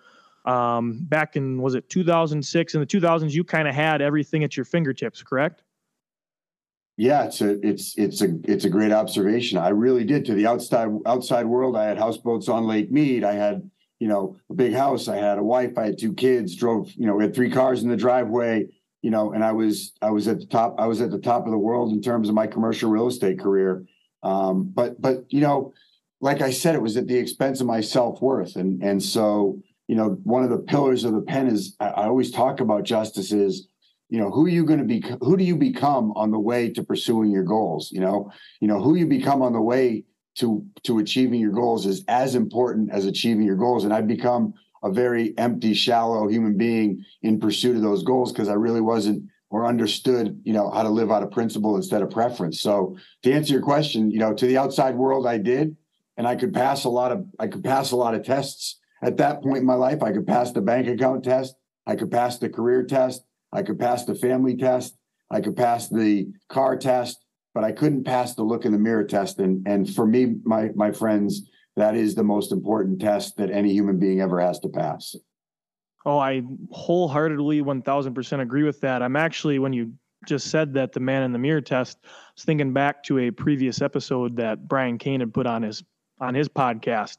um, 0.44 0.98
back 1.08 1.36
in 1.36 1.60
was 1.60 1.74
it 1.74 1.88
2006 1.88 2.74
in 2.74 2.80
the 2.80 2.86
2000s 2.86 3.32
you 3.32 3.42
kind 3.42 3.66
of 3.66 3.74
had 3.74 4.00
everything 4.00 4.44
at 4.44 4.56
your 4.56 4.64
fingertips 4.64 5.20
correct 5.20 5.64
yeah 6.96 7.24
it's 7.24 7.40
a 7.40 7.66
it's 7.66 7.96
it's 7.96 8.22
a 8.22 8.28
it's 8.44 8.64
a 8.64 8.70
great 8.70 8.92
observation. 8.92 9.58
I 9.58 9.68
really 9.68 10.04
did. 10.04 10.24
To 10.26 10.34
the 10.34 10.46
outside 10.46 10.88
outside 11.06 11.46
world 11.46 11.76
i 11.76 11.84
had 11.84 11.98
houseboats 11.98 12.48
on 12.48 12.66
lake 12.66 12.90
mead. 12.90 13.24
I 13.24 13.32
had 13.32 13.70
you 13.98 14.08
know 14.08 14.36
a 14.50 14.54
big 14.54 14.74
house. 14.74 15.08
I 15.08 15.16
had 15.16 15.38
a 15.38 15.42
wife. 15.42 15.76
I 15.78 15.86
had 15.86 15.98
two 15.98 16.12
kids. 16.12 16.56
Drove 16.56 16.90
you 16.92 17.06
know 17.06 17.16
we 17.16 17.24
had 17.24 17.34
three 17.34 17.50
cars 17.50 17.82
in 17.82 17.88
the 17.88 17.96
driveway 17.96 18.66
you 19.02 19.10
know 19.10 19.32
and 19.32 19.44
i 19.44 19.52
was 19.52 19.92
i 20.00 20.10
was 20.10 20.26
at 20.26 20.40
the 20.40 20.46
top 20.46 20.74
i 20.78 20.86
was 20.86 21.00
at 21.02 21.10
the 21.10 21.18
top 21.18 21.44
of 21.44 21.52
the 21.52 21.58
world 21.58 21.92
in 21.92 22.00
terms 22.00 22.28
of 22.28 22.34
my 22.34 22.46
commercial 22.46 22.90
real 22.90 23.06
estate 23.06 23.38
career. 23.38 23.84
Um, 24.22 24.72
but 24.74 25.00
but 25.00 25.30
you 25.32 25.40
know 25.40 25.74
like 26.20 26.40
I 26.40 26.50
said, 26.50 26.74
it 26.74 26.82
was 26.82 26.96
at 26.96 27.06
the 27.06 27.16
expense 27.16 27.60
of 27.60 27.66
my 27.66 27.80
self 27.80 28.20
worth, 28.20 28.56
and 28.56 28.82
and 28.82 29.02
so 29.02 29.60
you 29.86 29.96
know 29.96 30.18
one 30.24 30.44
of 30.44 30.50
the 30.50 30.58
pillars 30.58 31.04
of 31.04 31.12
the 31.12 31.20
pen 31.20 31.46
is 31.48 31.76
I, 31.80 31.88
I 31.88 32.04
always 32.06 32.30
talk 32.30 32.60
about 32.60 32.84
justice 32.84 33.32
is 33.32 33.68
you 34.08 34.18
know 34.18 34.30
who 34.30 34.46
are 34.46 34.50
you 34.50 34.64
going 34.64 34.78
to 34.78 34.84
be 34.84 35.04
who 35.20 35.36
do 35.36 35.44
you 35.44 35.56
become 35.56 36.12
on 36.12 36.30
the 36.30 36.38
way 36.38 36.70
to 36.70 36.82
pursuing 36.82 37.30
your 37.30 37.44
goals 37.44 37.90
you 37.92 38.00
know? 38.00 38.30
You 38.60 38.68
know 38.68 38.80
who 38.80 38.94
you 38.94 39.06
become 39.06 39.42
on 39.42 39.52
the 39.52 39.60
way 39.60 40.04
to 40.36 40.64
to 40.84 40.98
achieving 40.98 41.40
your 41.40 41.52
goals 41.52 41.86
is 41.86 42.04
as 42.08 42.34
important 42.34 42.90
as 42.92 43.06
achieving 43.06 43.44
your 43.44 43.56
goals. 43.56 43.84
And 43.84 43.92
i've 43.92 44.06
become 44.06 44.54
a 44.82 44.90
very 44.90 45.36
empty 45.38 45.74
shallow 45.74 46.28
human 46.28 46.56
being 46.56 47.04
in 47.22 47.40
pursuit 47.40 47.76
of 47.76 47.82
those 47.82 48.02
goals 48.02 48.32
because 48.32 48.48
i 48.48 48.54
really 48.54 48.80
wasn't 48.80 49.24
or 49.50 49.64
understood 49.66 50.40
you 50.44 50.52
know 50.52 50.70
how 50.70 50.82
to 50.82 50.90
live 50.90 51.10
out 51.10 51.22
of 51.22 51.30
principle 51.30 51.76
instead 51.76 52.02
of 52.02 52.10
preference. 52.10 52.60
So 52.60 52.96
to 53.22 53.32
answer 53.32 53.52
your 53.54 53.62
question 53.62 54.10
you 54.10 54.18
know 54.18 54.34
to 54.34 54.46
the 54.46 54.58
outside 54.58 54.96
world 54.96 55.26
i 55.26 55.38
did. 55.38 55.76
And 56.18 56.26
I 56.26 56.34
could 56.34 56.54
pass 56.54 56.84
a 56.84 56.88
lot 56.88 57.12
of 57.12 57.26
I 57.38 57.46
could 57.46 57.62
pass 57.62 57.90
a 57.90 57.96
lot 57.96 58.14
of 58.14 58.24
tests. 58.24 58.78
At 59.02 59.18
that 59.18 59.42
point 59.42 59.58
in 59.58 59.66
my 59.66 59.74
life. 59.74 60.02
I 60.02 60.12
could 60.12 60.26
pass 60.26 60.52
the 60.52 60.62
bank 60.62 60.88
account 60.88 61.24
test, 61.24 61.54
I 61.86 61.96
could 61.96 62.10
pass 62.10 62.38
the 62.38 62.48
career 62.48 62.82
test, 62.84 63.22
I 63.56 63.62
could 63.62 63.78
pass 63.78 64.04
the 64.04 64.14
family 64.14 64.56
test, 64.56 64.96
I 65.30 65.40
could 65.40 65.56
pass 65.56 65.88
the 65.88 66.28
car 66.48 66.76
test, 66.76 67.24
but 67.54 67.64
I 67.64 67.72
couldn't 67.72 68.04
pass 68.04 68.34
the 68.34 68.42
look 68.42 68.66
in 68.66 68.72
the 68.72 68.78
mirror 68.78 69.04
test. 69.04 69.38
And 69.38 69.66
and 69.66 69.92
for 69.92 70.06
me, 70.06 70.36
my 70.44 70.70
my 70.74 70.92
friends, 70.92 71.48
that 71.76 71.96
is 71.96 72.14
the 72.14 72.22
most 72.22 72.52
important 72.52 73.00
test 73.00 73.36
that 73.38 73.50
any 73.50 73.72
human 73.72 73.98
being 73.98 74.20
ever 74.20 74.40
has 74.40 74.60
to 74.60 74.68
pass. 74.68 75.16
Oh, 76.04 76.18
I 76.18 76.42
wholeheartedly 76.70 77.62
1000% 77.62 78.40
agree 78.40 78.62
with 78.62 78.80
that. 78.82 79.02
I'm 79.02 79.16
actually, 79.16 79.58
when 79.58 79.72
you 79.72 79.92
just 80.26 80.50
said 80.50 80.72
that 80.74 80.92
the 80.92 81.00
man 81.00 81.24
in 81.24 81.32
the 81.32 81.38
mirror 81.38 81.60
test, 81.60 81.98
I 82.04 82.08
was 82.36 82.44
thinking 82.44 82.72
back 82.72 83.02
to 83.04 83.18
a 83.18 83.30
previous 83.30 83.82
episode 83.82 84.36
that 84.36 84.68
Brian 84.68 84.98
Cain 84.98 85.20
had 85.20 85.34
put 85.34 85.46
on 85.46 85.62
his 85.62 85.82
on 86.20 86.34
his 86.34 86.48
podcast, 86.48 87.18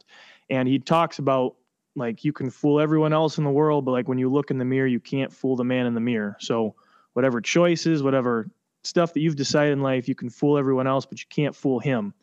and 0.50 0.68
he 0.68 0.80
talks 0.80 1.20
about 1.20 1.56
like 1.98 2.24
you 2.24 2.32
can 2.32 2.50
fool 2.50 2.80
everyone 2.80 3.12
else 3.12 3.38
in 3.38 3.44
the 3.44 3.50
world, 3.50 3.84
but 3.84 3.92
like 3.92 4.08
when 4.08 4.18
you 4.18 4.32
look 4.32 4.52
in 4.52 4.58
the 4.58 4.66
mirror, 4.66 4.88
you 4.88 5.00
can't 5.00 5.34
fool 5.34 5.56
the 5.56 5.64
man 5.64 5.86
in 5.86 5.94
the 5.94 6.00
mirror. 6.00 6.38
So 6.40 6.76
whatever 7.14 7.42
choices, 7.42 8.04
whatever 8.04 8.50
stuff 8.84 9.14
that 9.14 9.20
you've 9.22 9.36
decided 9.36 9.74
in 9.74 9.82
life, 9.82 10.08
you 10.08 10.16
can 10.16 10.30
fool 10.30 10.58
everyone 10.58 10.88
else, 10.88 11.06
but 11.06 11.20
you 11.20 11.26
can't 11.30 11.56
fool 11.56 11.80
him. 11.80 12.14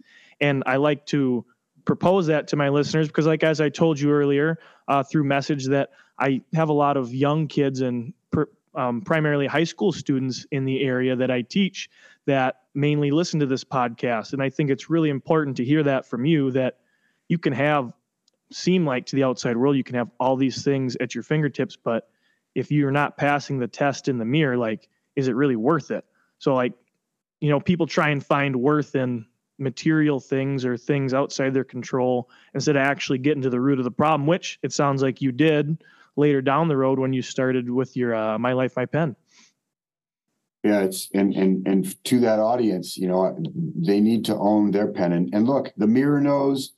And 0.41 0.62
I 0.67 0.76
like 0.76 1.05
to 1.06 1.44
propose 1.85 2.26
that 2.29 2.49
to 2.49 2.56
my 2.56 2.69
listeners 2.69 3.09
because, 3.09 3.26
like 3.26 3.43
as 3.43 3.61
I 3.61 3.69
told 3.69 3.99
you 3.99 4.11
earlier, 4.12 4.59
uh, 4.88 5.03
through 5.03 5.25
message 5.25 5.67
that 5.67 5.91
I 6.19 6.41
have 6.55 6.69
a 6.69 6.73
lot 6.73 6.97
of 6.97 7.12
young 7.12 7.49
kids 7.49 7.81
and 7.81 8.15
per, 8.31 8.49
um, 8.75 9.00
primarily 9.03 9.47
high 9.47 9.65
school 9.65 9.93
students 9.93 10.47
in 10.50 10.65
the 10.65 10.82
area 10.82 11.17
that 11.17 11.31
I 11.31 11.43
teach 11.43 11.91
that 12.26 12.62
mainly 12.75 13.11
listen 13.11 13.41
to 13.41 13.47
this 13.47 13.65
podcast. 13.65 14.32
And 14.32 14.43
I 14.43 14.50
think 14.50 14.71
it's 14.71 14.88
really 14.88 15.11
important 15.11 15.56
to 15.59 15.65
hear 15.65 15.82
that 15.82 16.06
from 16.06 16.25
you 16.25 16.50
that 16.53 16.79
you 17.29 17.38
can 17.38 17.53
have, 17.53 17.93
seem 18.55 18.87
like 18.87 19.06
to 19.06 19.17
the 19.17 19.25
outside 19.25 19.56
world, 19.56 19.77
you 19.77 19.85
can 19.85 19.97
have 19.97 20.11
all 20.21 20.37
these 20.37 20.62
things 20.62 20.97
at 21.01 21.15
your 21.15 21.25
fingertips, 21.25 21.77
but 21.77 22.09
if 22.55 22.71
you're 22.71 22.93
not 22.93 23.17
passing 23.17 23.59
the 23.59 23.67
test 23.67 24.09
in 24.09 24.19
the 24.19 24.25
mirror, 24.25 24.56
like, 24.56 24.88
is 25.17 25.28
it 25.28 25.35
really 25.35 25.57
worth 25.57 25.90
it? 25.90 26.05
So, 26.38 26.55
like, 26.55 26.73
you 27.40 27.50
know, 27.50 27.61
people 27.61 27.87
try 27.87 28.11
and 28.11 28.25
find 28.25 28.55
worth 28.57 28.95
in 28.95 29.26
material 29.59 30.21
things 30.21 30.64
or 30.64 30.76
things 30.76 31.14
outside 31.14 31.52
their 31.52 31.64
control 31.64 32.31
instead 32.55 32.76
of 32.76 32.83
actually 32.83 33.19
getting 33.19 33.43
to 33.43 33.50
the 33.50 33.61
root 33.61 33.78
of 33.78 33.85
the 33.85 33.90
problem, 33.90 34.26
which 34.26 34.59
it 34.62 34.73
sounds 34.73 35.02
like 35.02 35.21
you 35.21 35.33
did 35.33 35.83
later 36.17 36.40
down 36.40 36.69
the 36.69 36.76
road 36.76 36.99
when 36.99 37.12
you 37.12 37.23
started 37.23 37.69
with 37.69 37.97
your 37.97 38.14
uh, 38.14 38.38
My 38.38 38.52
Life, 38.52 38.76
My 38.76 38.87
Pen. 38.87 39.17
Yeah, 40.62 40.81
it's 40.81 41.11
and 41.12 41.35
and 41.35 41.67
and 41.67 42.05
to 42.05 42.21
that 42.21 42.38
audience, 42.38 42.97
you 42.97 43.07
know, 43.07 43.37
they 43.76 44.00
need 44.00 44.25
to 44.26 44.37
own 44.37 44.71
their 44.71 44.87
pen. 44.87 45.12
And 45.12 45.35
and 45.35 45.47
look, 45.47 45.73
the 45.76 45.87
mirror 45.87 46.21
knows, 46.21 46.73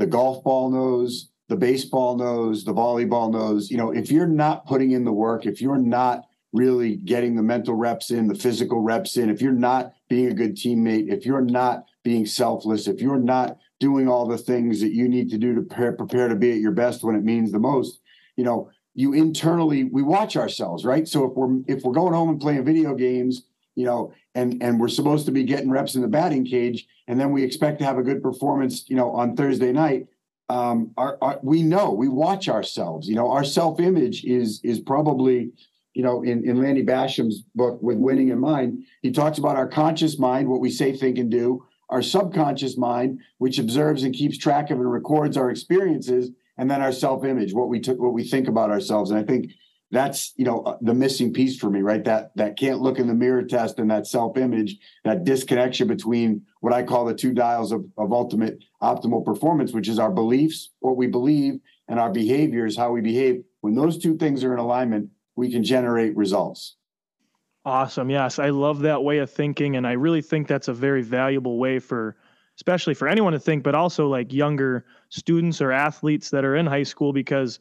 the 0.00 0.06
golf 0.06 0.42
ball 0.42 0.70
knows, 0.70 1.28
the 1.50 1.56
baseball 1.56 2.16
knows, 2.16 2.64
the 2.64 2.72
volleyball 2.72 3.30
knows. 3.30 3.70
You 3.70 3.76
know, 3.76 3.90
if 3.90 4.10
you're 4.10 4.26
not 4.26 4.66
putting 4.66 4.92
in 4.92 5.04
the 5.04 5.12
work, 5.12 5.44
if 5.44 5.60
you're 5.60 5.78
not 5.78 6.24
really 6.54 6.96
getting 6.96 7.36
the 7.36 7.42
mental 7.42 7.74
reps 7.74 8.10
in, 8.10 8.26
the 8.26 8.34
physical 8.34 8.80
reps 8.80 9.18
in, 9.18 9.28
if 9.28 9.42
you're 9.42 9.52
not 9.52 9.92
being 10.08 10.28
a 10.28 10.34
good 10.34 10.56
teammate, 10.56 11.12
if 11.12 11.26
you're 11.26 11.42
not 11.42 11.84
being 12.02 12.24
selfless, 12.24 12.88
if 12.88 13.02
you're 13.02 13.18
not 13.18 13.58
doing 13.78 14.08
all 14.08 14.26
the 14.26 14.38
things 14.38 14.80
that 14.80 14.94
you 14.94 15.06
need 15.06 15.28
to 15.30 15.38
do 15.38 15.54
to 15.54 15.60
prepare, 15.60 15.92
prepare 15.92 16.28
to 16.28 16.34
be 16.34 16.50
at 16.50 16.60
your 16.60 16.72
best 16.72 17.04
when 17.04 17.14
it 17.14 17.22
means 17.22 17.52
the 17.52 17.58
most, 17.58 18.00
you 18.36 18.44
know, 18.44 18.70
you 18.94 19.12
internally 19.12 19.84
we 19.84 20.02
watch 20.02 20.34
ourselves, 20.34 20.86
right? 20.86 21.06
So 21.06 21.24
if 21.26 21.36
we're 21.36 21.60
if 21.68 21.84
we're 21.84 21.92
going 21.92 22.14
home 22.14 22.30
and 22.30 22.40
playing 22.40 22.64
video 22.64 22.94
games, 22.94 23.42
you 23.76 23.84
know, 23.84 24.12
and 24.34 24.62
and 24.62 24.80
we're 24.80 24.88
supposed 24.88 25.26
to 25.26 25.32
be 25.32 25.44
getting 25.44 25.70
reps 25.70 25.94
in 25.94 26.02
the 26.02 26.08
batting 26.08 26.44
cage, 26.44 26.86
and 27.08 27.18
then 27.18 27.32
we 27.32 27.42
expect 27.42 27.78
to 27.80 27.84
have 27.84 27.98
a 27.98 28.02
good 28.02 28.22
performance, 28.22 28.88
you 28.88 28.96
know, 28.96 29.10
on 29.10 29.36
Thursday 29.36 29.72
night. 29.72 30.06
Um, 30.48 30.92
our, 30.96 31.16
our, 31.22 31.38
we 31.42 31.62
know 31.62 31.92
we 31.92 32.08
watch 32.08 32.48
ourselves. 32.48 33.08
You 33.08 33.14
know, 33.14 33.30
our 33.30 33.44
self 33.44 33.80
image 33.80 34.24
is 34.24 34.60
is 34.64 34.80
probably, 34.80 35.52
you 35.94 36.02
know, 36.02 36.22
in 36.22 36.48
in 36.48 36.60
Lanny 36.60 36.82
Bassham's 36.82 37.42
book 37.54 37.80
with 37.82 37.98
Winning 37.98 38.28
in 38.28 38.38
Mind, 38.38 38.84
he 39.02 39.10
talks 39.10 39.38
about 39.38 39.56
our 39.56 39.68
conscious 39.68 40.18
mind, 40.18 40.48
what 40.48 40.60
we 40.60 40.70
say, 40.70 40.96
think, 40.96 41.18
and 41.18 41.30
do, 41.30 41.64
our 41.88 42.02
subconscious 42.02 42.76
mind, 42.76 43.20
which 43.38 43.58
observes 43.58 44.04
and 44.04 44.14
keeps 44.14 44.38
track 44.38 44.70
of 44.70 44.78
and 44.78 44.90
records 44.90 45.36
our 45.36 45.50
experiences, 45.50 46.30
and 46.56 46.70
then 46.70 46.80
our 46.80 46.92
self-image, 46.92 47.52
what 47.52 47.68
we 47.68 47.80
took, 47.80 47.98
what 47.98 48.12
we 48.12 48.22
think 48.22 48.48
about 48.48 48.70
ourselves. 48.70 49.10
And 49.10 49.18
I 49.18 49.24
think 49.24 49.52
that's 49.90 50.32
you 50.36 50.44
know 50.44 50.62
uh, 50.62 50.76
the 50.80 50.94
missing 50.94 51.32
piece 51.32 51.58
for 51.58 51.70
me, 51.70 51.80
right? 51.80 52.04
That 52.04 52.30
that 52.36 52.56
can't 52.56 52.80
look 52.80 52.98
in 52.98 53.06
the 53.06 53.14
mirror 53.14 53.42
test 53.42 53.78
and 53.78 53.90
that 53.90 54.06
self-image, 54.06 54.76
that 55.04 55.24
disconnection 55.24 55.88
between 55.88 56.42
what 56.60 56.72
I 56.72 56.82
call 56.82 57.04
the 57.04 57.14
two 57.14 57.32
dials 57.32 57.72
of, 57.72 57.84
of 57.98 58.12
ultimate 58.12 58.62
optimal 58.82 59.24
performance, 59.24 59.72
which 59.72 59.88
is 59.88 59.98
our 59.98 60.10
beliefs, 60.10 60.70
what 60.80 60.96
we 60.96 61.06
believe, 61.06 61.60
and 61.88 61.98
our 61.98 62.10
behaviors, 62.10 62.76
how 62.76 62.92
we 62.92 63.00
behave. 63.00 63.42
When 63.62 63.74
those 63.74 63.98
two 63.98 64.16
things 64.16 64.44
are 64.44 64.52
in 64.52 64.58
alignment, 64.58 65.10
we 65.36 65.50
can 65.50 65.64
generate 65.64 66.16
results. 66.16 66.76
Awesome. 67.64 68.08
Yes, 68.08 68.38
I 68.38 68.50
love 68.50 68.80
that 68.80 69.02
way 69.02 69.18
of 69.18 69.30
thinking, 69.30 69.76
and 69.76 69.86
I 69.86 69.92
really 69.92 70.22
think 70.22 70.46
that's 70.46 70.68
a 70.68 70.72
very 70.72 71.02
valuable 71.02 71.58
way 71.58 71.78
for, 71.78 72.16
especially 72.56 72.94
for 72.94 73.06
anyone 73.06 73.34
to 73.34 73.38
think, 73.40 73.62
but 73.64 73.74
also 73.74 74.08
like 74.08 74.32
younger 74.32 74.86
students 75.10 75.60
or 75.60 75.72
athletes 75.72 76.30
that 76.30 76.44
are 76.44 76.56
in 76.56 76.66
high 76.66 76.84
school 76.84 77.12
because, 77.12 77.58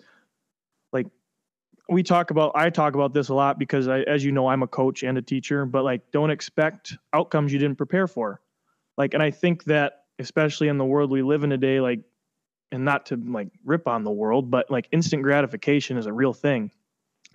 we 1.89 2.03
talk 2.03 2.31
about 2.31 2.51
I 2.55 2.69
talk 2.69 2.93
about 2.96 3.13
this 3.13 3.29
a 3.29 3.34
lot 3.34 3.58
because 3.60 3.88
I, 3.88 4.01
as 4.01 4.24
you 4.24 4.31
know, 4.31 4.48
I'm 4.48 4.63
a 4.63 4.67
coach 4.67 5.03
and 5.03 5.17
a 5.17 5.22
teacher, 5.22 5.65
but 5.65 5.84
like, 5.84 6.12
don't 6.12 6.31
expect 6.31 6.98
outcomes 7.13 7.51
you 7.51 7.60
didn't 7.60 7.77
prepare 7.77 8.08
for, 8.08 8.41
like, 8.98 9.13
and 9.13 9.24
I 9.24 9.31
think 9.31 9.63
that 9.65 10.03
especially 10.19 10.67
in 10.67 10.77
the 10.77 10.86
world 10.86 11.10
we 11.10 11.22
live 11.22 11.43
in 11.43 11.50
today, 11.50 11.79
like, 11.79 12.01
and 12.72 12.86
not 12.86 13.05
to 13.08 13.15
like 13.15 13.48
rip 13.63 13.88
on 13.88 14.03
the 14.03 14.12
world, 14.12 14.51
but 14.51 14.69
like 14.69 14.88
instant 14.91 15.24
gratification 15.24 15.98
is 15.98 16.05
a 16.05 16.13
real 16.13 16.34
thing. 16.34 16.69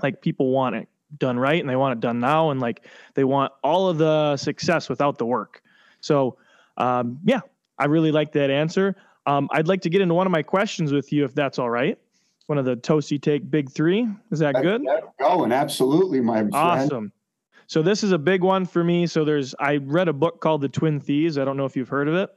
Like 0.03 0.21
people 0.21 0.51
want 0.51 0.77
it 0.77 0.89
done 1.19 1.39
right 1.39 1.61
and 1.61 1.69
they 1.69 1.77
want 1.77 1.93
it 1.93 2.01
done 2.01 2.21
now 2.21 2.51
and 2.51 2.61
like 2.61 2.87
they 3.15 3.25
want 3.25 3.53
all 3.63 3.89
of 3.89 3.99
the 3.99 4.37
success 4.37 4.89
without 4.89 5.19
the 5.19 5.27
work. 5.27 5.63
So 6.01 6.39
um, 6.77 7.19
yeah 7.25 7.41
i 7.79 7.87
really 7.87 8.13
like 8.13 8.33
that 8.33 8.51
answer. 8.51 8.97
Um, 9.27 9.49
i'd 9.53 9.69
like 9.69 9.81
to 9.83 9.91
get 9.91 10.01
into 10.03 10.15
one 10.15 10.27
of 10.27 10.31
my 10.31 10.43
questions 10.43 10.93
with 10.93 11.13
you 11.13 11.25
if 11.25 11.35
that's 11.35 11.59
all 11.59 11.71
right 11.71 11.99
one 12.47 12.59
of 12.59 12.65
the 12.65 12.77
toasty 12.77 13.21
take 13.21 13.51
big 13.51 13.71
three 13.71 14.09
is 14.31 14.39
that 14.39 14.55
good 14.63 14.83
going 15.19 15.53
absolutely 15.53 16.21
my 16.21 16.39
friend. 16.39 16.55
awesome 16.55 17.13
so 17.67 17.83
this 17.83 18.03
is 18.05 18.13
a 18.13 18.19
big 18.19 18.43
one 18.43 18.65
for 18.65 18.85
me 18.85 19.07
so 19.07 19.25
there's 19.25 19.55
i 19.59 19.77
read 19.77 20.09
a 20.09 20.13
book 20.13 20.41
called 20.41 20.61
the 20.61 20.69
twin 20.69 21.01
thieves 21.01 21.39
i 21.39 21.45
don't 21.45 21.57
know 21.57 21.65
if 21.65 21.77
you've 21.77 21.89
heard 21.89 22.09
of 22.09 22.15
it 22.15 22.31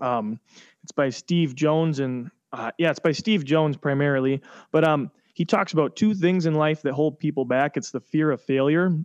um, 0.00 0.40
it's 0.82 0.92
by 0.92 1.10
steve 1.10 1.54
jones 1.54 1.98
and 1.98 2.30
uh, 2.52 2.70
yeah 2.78 2.90
it's 2.90 3.00
by 3.00 3.12
steve 3.12 3.44
jones 3.44 3.76
primarily 3.76 4.40
but 4.70 4.84
um, 4.84 5.10
he 5.34 5.44
talks 5.44 5.72
about 5.72 5.96
two 5.96 6.14
things 6.14 6.46
in 6.46 6.54
life 6.54 6.82
that 6.82 6.94
hold 6.94 7.18
people 7.18 7.44
back. 7.44 7.76
It's 7.76 7.90
the 7.90 8.00
fear 8.00 8.30
of 8.30 8.40
failure 8.40 8.96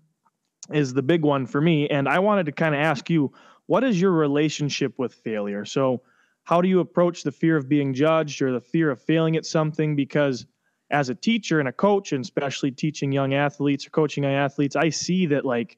is 0.72 0.94
the 0.94 1.02
big 1.02 1.24
one 1.24 1.48
for 1.48 1.60
me. 1.60 1.90
And 1.90 2.08
I 2.08 2.20
wanted 2.20 2.46
to 2.46 2.52
kind 2.52 2.76
of 2.76 2.82
ask 2.82 3.10
you, 3.10 3.34
what 3.66 3.84
is 3.84 4.00
your 4.00 4.12
relationship 4.12 4.94
with 4.98 5.14
failure? 5.14 5.66
So, 5.66 6.02
how 6.50 6.62
do 6.62 6.68
you 6.68 6.80
approach 6.80 7.22
the 7.22 7.32
fear 7.32 7.56
of 7.56 7.70
being 7.70 7.94
judged 7.94 8.42
or 8.42 8.52
the 8.52 8.60
fear 8.60 8.90
of 8.90 9.00
failing 9.00 9.38
at 9.38 9.46
something? 9.46 9.96
Because 9.96 10.48
as 10.90 11.10
a 11.10 11.14
teacher 11.14 11.60
and 11.60 11.70
a 11.70 11.72
coach, 11.72 12.12
and 12.12 12.26
especially 12.26 12.72
teaching 12.72 13.12
young 13.12 13.36
athletes 13.36 13.86
or 13.86 13.92
coaching 13.92 14.24
young 14.24 14.34
athletes, 14.34 14.76
I 14.76 14.90
see 14.90 15.28
that 15.28 15.46
like, 15.46 15.78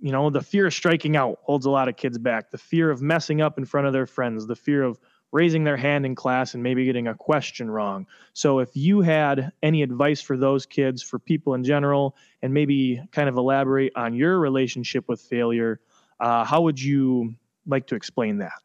you 0.00 0.10
know, 0.10 0.28
the 0.28 0.40
fear 0.40 0.66
of 0.66 0.74
striking 0.74 1.16
out 1.16 1.38
holds 1.42 1.64
a 1.64 1.70
lot 1.70 1.88
of 1.88 1.96
kids 1.96 2.18
back. 2.18 2.50
The 2.50 2.58
fear 2.58 2.90
of 2.90 3.00
messing 3.00 3.40
up 3.40 3.56
in 3.56 3.64
front 3.64 3.86
of 3.86 3.92
their 3.92 4.04
friends, 4.04 4.48
the 4.48 4.56
fear 4.56 4.82
of 4.82 4.98
raising 5.30 5.62
their 5.62 5.76
hand 5.76 6.04
in 6.04 6.16
class 6.16 6.54
and 6.54 6.62
maybe 6.62 6.84
getting 6.84 7.06
a 7.06 7.14
question 7.14 7.70
wrong. 7.70 8.04
So, 8.32 8.58
if 8.58 8.70
you 8.74 9.02
had 9.02 9.52
any 9.62 9.80
advice 9.80 10.20
for 10.20 10.36
those 10.36 10.66
kids, 10.66 11.04
for 11.04 11.20
people 11.20 11.54
in 11.54 11.62
general, 11.62 12.16
and 12.42 12.52
maybe 12.52 13.00
kind 13.12 13.28
of 13.28 13.36
elaborate 13.36 13.92
on 13.94 14.14
your 14.14 14.40
relationship 14.40 15.04
with 15.06 15.20
failure, 15.20 15.78
uh, 16.18 16.44
how 16.44 16.62
would 16.62 16.82
you 16.82 17.36
like 17.64 17.86
to 17.86 17.94
explain 17.94 18.38
that? 18.38 18.60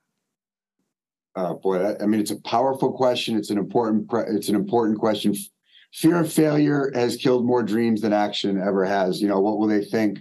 Uh, 1.35 1.53
boy, 1.53 1.95
I 1.99 2.05
mean, 2.05 2.21
it's 2.21 2.31
a 2.31 2.41
powerful 2.41 2.91
question. 2.93 3.37
It's 3.37 3.49
an 3.49 3.57
important. 3.57 4.09
It's 4.29 4.49
an 4.49 4.55
important 4.55 4.99
question. 4.99 5.35
Fear 5.93 6.21
of 6.21 6.31
failure 6.31 6.91
has 6.93 7.17
killed 7.17 7.45
more 7.45 7.63
dreams 7.63 8.01
than 8.01 8.13
action 8.13 8.61
ever 8.61 8.85
has. 8.85 9.21
You 9.21 9.27
know, 9.27 9.39
what 9.39 9.57
will 9.57 9.67
they 9.67 9.83
think? 9.83 10.19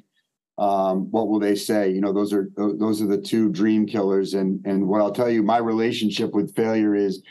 um, 0.58 1.10
what 1.10 1.28
will 1.28 1.40
they 1.40 1.56
say? 1.56 1.90
You 1.90 2.00
know, 2.00 2.12
those 2.12 2.32
are 2.32 2.48
those 2.56 3.02
are 3.02 3.06
the 3.06 3.20
two 3.20 3.50
dream 3.50 3.86
killers. 3.86 4.34
And 4.34 4.64
and 4.64 4.86
what 4.86 5.00
I'll 5.00 5.12
tell 5.12 5.30
you, 5.30 5.42
my 5.42 5.58
relationship 5.58 6.32
with 6.32 6.54
failure 6.54 6.94
is 6.94 7.22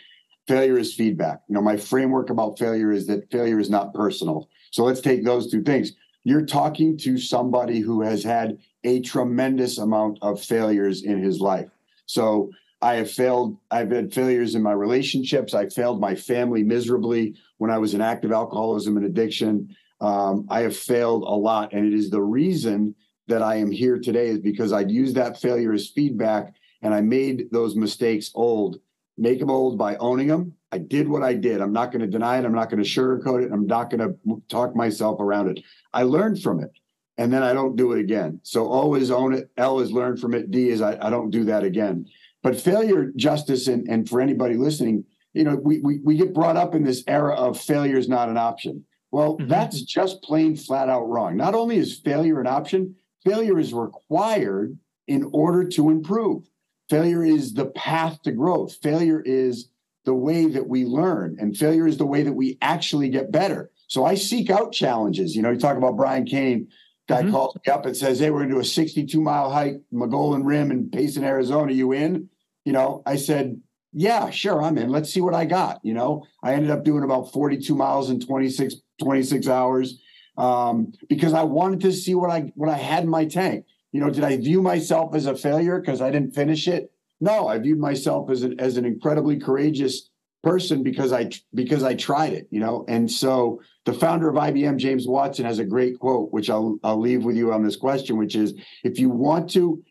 failure 0.48 0.78
is 0.78 0.94
feedback. 0.94 1.40
You 1.48 1.56
know, 1.56 1.62
my 1.62 1.78
framework 1.78 2.30
about 2.30 2.60
failure 2.60 2.92
is 2.92 3.08
that 3.08 3.32
failure 3.32 3.60
is 3.60 3.70
not 3.70 3.94
personal. 3.94 4.50
So 4.72 4.84
let's 4.84 5.02
take 5.02 5.24
those 5.24 5.50
two 5.50 5.64
things. 5.64 5.94
You're 6.26 6.46
talking 6.46 6.98
to 7.00 7.18
somebody 7.18 7.80
who 7.80 8.02
has 8.02 8.24
had 8.24 8.58
a 8.84 9.02
tremendous 9.02 9.78
amount 9.78 10.20
of 10.22 10.42
failures 10.42 11.04
in 11.04 11.22
his 11.22 11.40
life. 11.40 11.70
So 12.06 12.52
I 12.84 12.96
have 12.96 13.10
failed. 13.10 13.58
I've 13.72 13.92
had 13.92 14.14
failures 14.14 14.56
in 14.56 14.62
my 14.62 14.74
relationships. 14.74 15.54
I 15.54 15.70
failed 15.70 16.02
my 16.02 16.16
family 16.16 16.64
miserably 16.64 17.36
when 17.58 17.72
I 17.72 17.78
was 17.78 17.94
in 17.94 18.02
active 18.02 18.34
alcoholism 18.34 18.98
and 18.98 19.06
addiction. 19.06 19.74
Um, 20.02 20.46
I 20.50 20.60
have 20.62 20.76
failed 20.76 21.24
a 21.24 21.34
lot, 21.34 21.72
and 21.72 21.86
it 21.86 21.94
is 21.94 22.10
the 22.10 22.22
reason 22.22 22.94
that 23.30 23.42
I 23.42 23.56
am 23.56 23.72
here 23.72 24.00
today 24.00 24.28
is 24.28 24.40
because 24.40 24.74
I'd 24.74 24.92
used 24.92 25.16
that 25.16 25.40
failure 25.40 25.72
as 25.72 25.88
feedback 25.88 26.56
and 26.82 26.94
I 26.94 27.00
made 27.00 27.50
those 27.54 27.78
mistakes 27.78 28.32
old. 28.36 28.80
Make 29.18 29.40
them 29.40 29.50
old 29.50 29.78
by 29.78 29.96
owning 29.96 30.28
them. 30.28 30.54
I 30.74 30.80
did 30.80 31.08
what 31.08 31.24
I 31.24 31.36
did. 31.36 31.62
I'm 31.62 31.72
not 31.72 31.94
going 31.94 32.02
to 32.02 32.08
deny 32.08 32.38
it. 32.38 32.44
I'm 32.44 32.54
not 32.54 32.70
going 32.70 32.84
to 32.84 32.90
sugarcoat 32.90 33.46
it. 33.46 33.54
I'm 33.54 33.66
not 33.66 33.92
going 33.92 34.02
to 34.02 34.42
talk 34.50 34.76
myself 34.76 35.22
around 35.22 35.58
it. 35.58 35.64
I 35.94 36.04
learned 36.04 36.42
from 36.42 36.62
it 36.62 36.72
and 37.18 37.32
then 37.32 37.44
I 37.44 37.54
don't 37.54 37.76
do 37.76 37.94
it 37.94 38.00
again. 38.00 38.40
So 38.44 38.68
always 38.68 39.12
own 39.12 39.34
it. 39.34 39.50
L 39.58 39.80
is 39.80 39.92
learn 39.92 40.18
from 40.18 40.34
it. 40.34 40.52
D 40.52 40.70
is 40.70 40.82
I, 40.82 40.98
I 41.00 41.10
don't 41.10 41.30
do 41.30 41.46
that 41.46 41.64
again. 41.64 42.08
But 42.44 42.60
failure, 42.60 43.12
justice, 43.16 43.68
and, 43.68 43.88
and 43.90 44.08
for 44.08 44.22
anybody 44.22 44.56
listening, 44.56 45.06
you 45.34 45.44
know, 45.44 45.56
we, 45.56 45.80
we, 45.80 46.00
we 46.04 46.16
get 46.16 46.34
brought 46.34 46.58
up 46.58 46.76
in 46.76 46.84
this 46.84 47.04
era 47.08 47.34
of 47.34 47.60
failure 47.60 47.98
is 47.98 48.08
not 48.08 48.30
an 48.30 48.38
option. 48.38 48.86
Well, 49.12 49.38
mm-hmm. 49.38 49.48
that's 49.48 49.82
just 49.82 50.22
plain 50.22 50.56
flat 50.56 50.90
out 50.90 51.10
wrong. 51.10 51.38
Not 51.38 51.56
only 51.56 51.78
is 51.78 51.98
failure 51.98 52.40
an 52.40 52.48
option, 52.48 52.96
Failure 53.24 53.58
is 53.58 53.74
required 53.74 54.78
in 55.08 55.30
order 55.32 55.68
to 55.70 55.90
improve. 55.90 56.44
Failure 56.90 57.24
is 57.24 57.54
the 57.54 57.68
path 57.68 58.22
to 58.24 58.32
growth. 58.32 58.76
Failure 58.82 59.22
is 59.26 59.70
the 60.06 60.14
way 60.14 60.48
that 60.48 60.68
we 60.68 60.84
learn, 60.84 61.38
and 61.40 61.56
failure 61.56 61.88
is 61.88 61.98
the 61.98 62.06
way 62.06 62.24
that 62.24 62.34
we 62.34 62.58
actually 62.62 63.08
get 63.10 63.32
better. 63.32 63.72
So 63.88 64.04
I 64.04 64.16
seek 64.16 64.50
out 64.50 64.74
challenges. 64.74 65.36
You 65.36 65.42
know, 65.42 65.52
you 65.52 65.60
talk 65.60 65.78
about 65.78 65.96
Brian 65.96 66.26
Cain. 66.26 66.68
Guy 67.08 67.22
mm-hmm. 67.22 67.32
calls 67.32 67.56
me 67.56 67.72
up 67.72 67.86
and 67.86 67.96
says, 67.96 68.20
"Hey, 68.20 68.30
we're 68.30 68.40
going 68.40 68.50
to 68.50 68.56
do 68.56 68.62
a 68.62 68.66
62 68.66 69.22
mile 69.22 69.50
hike, 69.50 69.82
Mogollon 69.94 70.44
Rim 70.44 70.72
in 70.72 70.90
Payson, 70.90 71.24
Arizona. 71.24 71.72
You 71.72 71.94
in?" 71.94 72.30
You 72.66 72.74
know, 72.74 73.04
I 73.06 73.16
said, 73.16 73.60
"Yeah, 73.92 74.30
sure, 74.30 74.62
I'm 74.62 74.78
in. 74.78 74.90
Let's 74.90 75.14
see 75.14 75.22
what 75.22 75.34
I 75.34 75.46
got." 75.46 75.80
You 75.84 75.94
know, 75.94 76.24
I 76.44 76.54
ended 76.54 76.72
up 76.72 76.84
doing 76.84 77.04
about 77.04 77.32
42 77.32 77.76
miles 77.76 78.10
in 78.10 78.20
26 78.20 78.76
26 79.00 79.48
hours 79.48 80.00
um, 80.38 80.94
because 81.10 81.34
I 81.34 81.44
wanted 81.44 81.82
to 81.82 81.92
see 81.92 82.16
what 82.16 82.30
I 82.30 82.52
what 82.56 82.70
I 82.70 82.78
had 82.78 83.04
in 83.04 83.10
my 83.10 83.26
tank. 83.26 83.66
You 83.92 84.00
know, 84.00 84.10
did 84.10 84.24
I 84.24 84.38
view 84.38 84.62
myself 84.62 85.14
as 85.16 85.26
a 85.26 85.36
failure 85.36 85.80
because 85.80 86.02
I 86.02 86.10
didn't 86.10 86.34
finish 86.34 86.68
it? 86.68 86.92
No, 87.22 87.48
I 87.48 87.60
viewed 87.60 87.80
myself 87.80 88.30
as 88.30 88.44
an 88.44 88.60
as 88.60 88.78
an 88.78 88.86
incredibly 88.86 89.40
courageous 89.40 90.10
person 90.42 90.84
because 90.84 91.14
I 91.14 91.30
because 91.54 91.84
I 91.84 91.94
tried 91.96 92.34
it. 92.34 92.48
You 92.50 92.60
know, 92.60 92.86
and 92.88 93.10
so 93.10 93.62
the 93.86 93.94
founder 93.94 94.30
of 94.30 94.36
IBM, 94.36 94.78
James 94.78 95.08
Watson, 95.08 95.46
has 95.46 95.60
a 95.60 95.66
great 95.66 96.00
quote, 96.00 96.32
which 96.32 96.50
I'll 96.50 96.78
I'll 96.84 97.00
leave 97.00 97.24
with 97.24 97.36
you 97.36 97.54
on 97.54 97.64
this 97.64 97.76
question, 97.76 98.18
which 98.18 98.36
is 98.36 98.54
if 98.84 99.00
you 99.00 99.10
want 99.10 99.50
to 99.52 99.84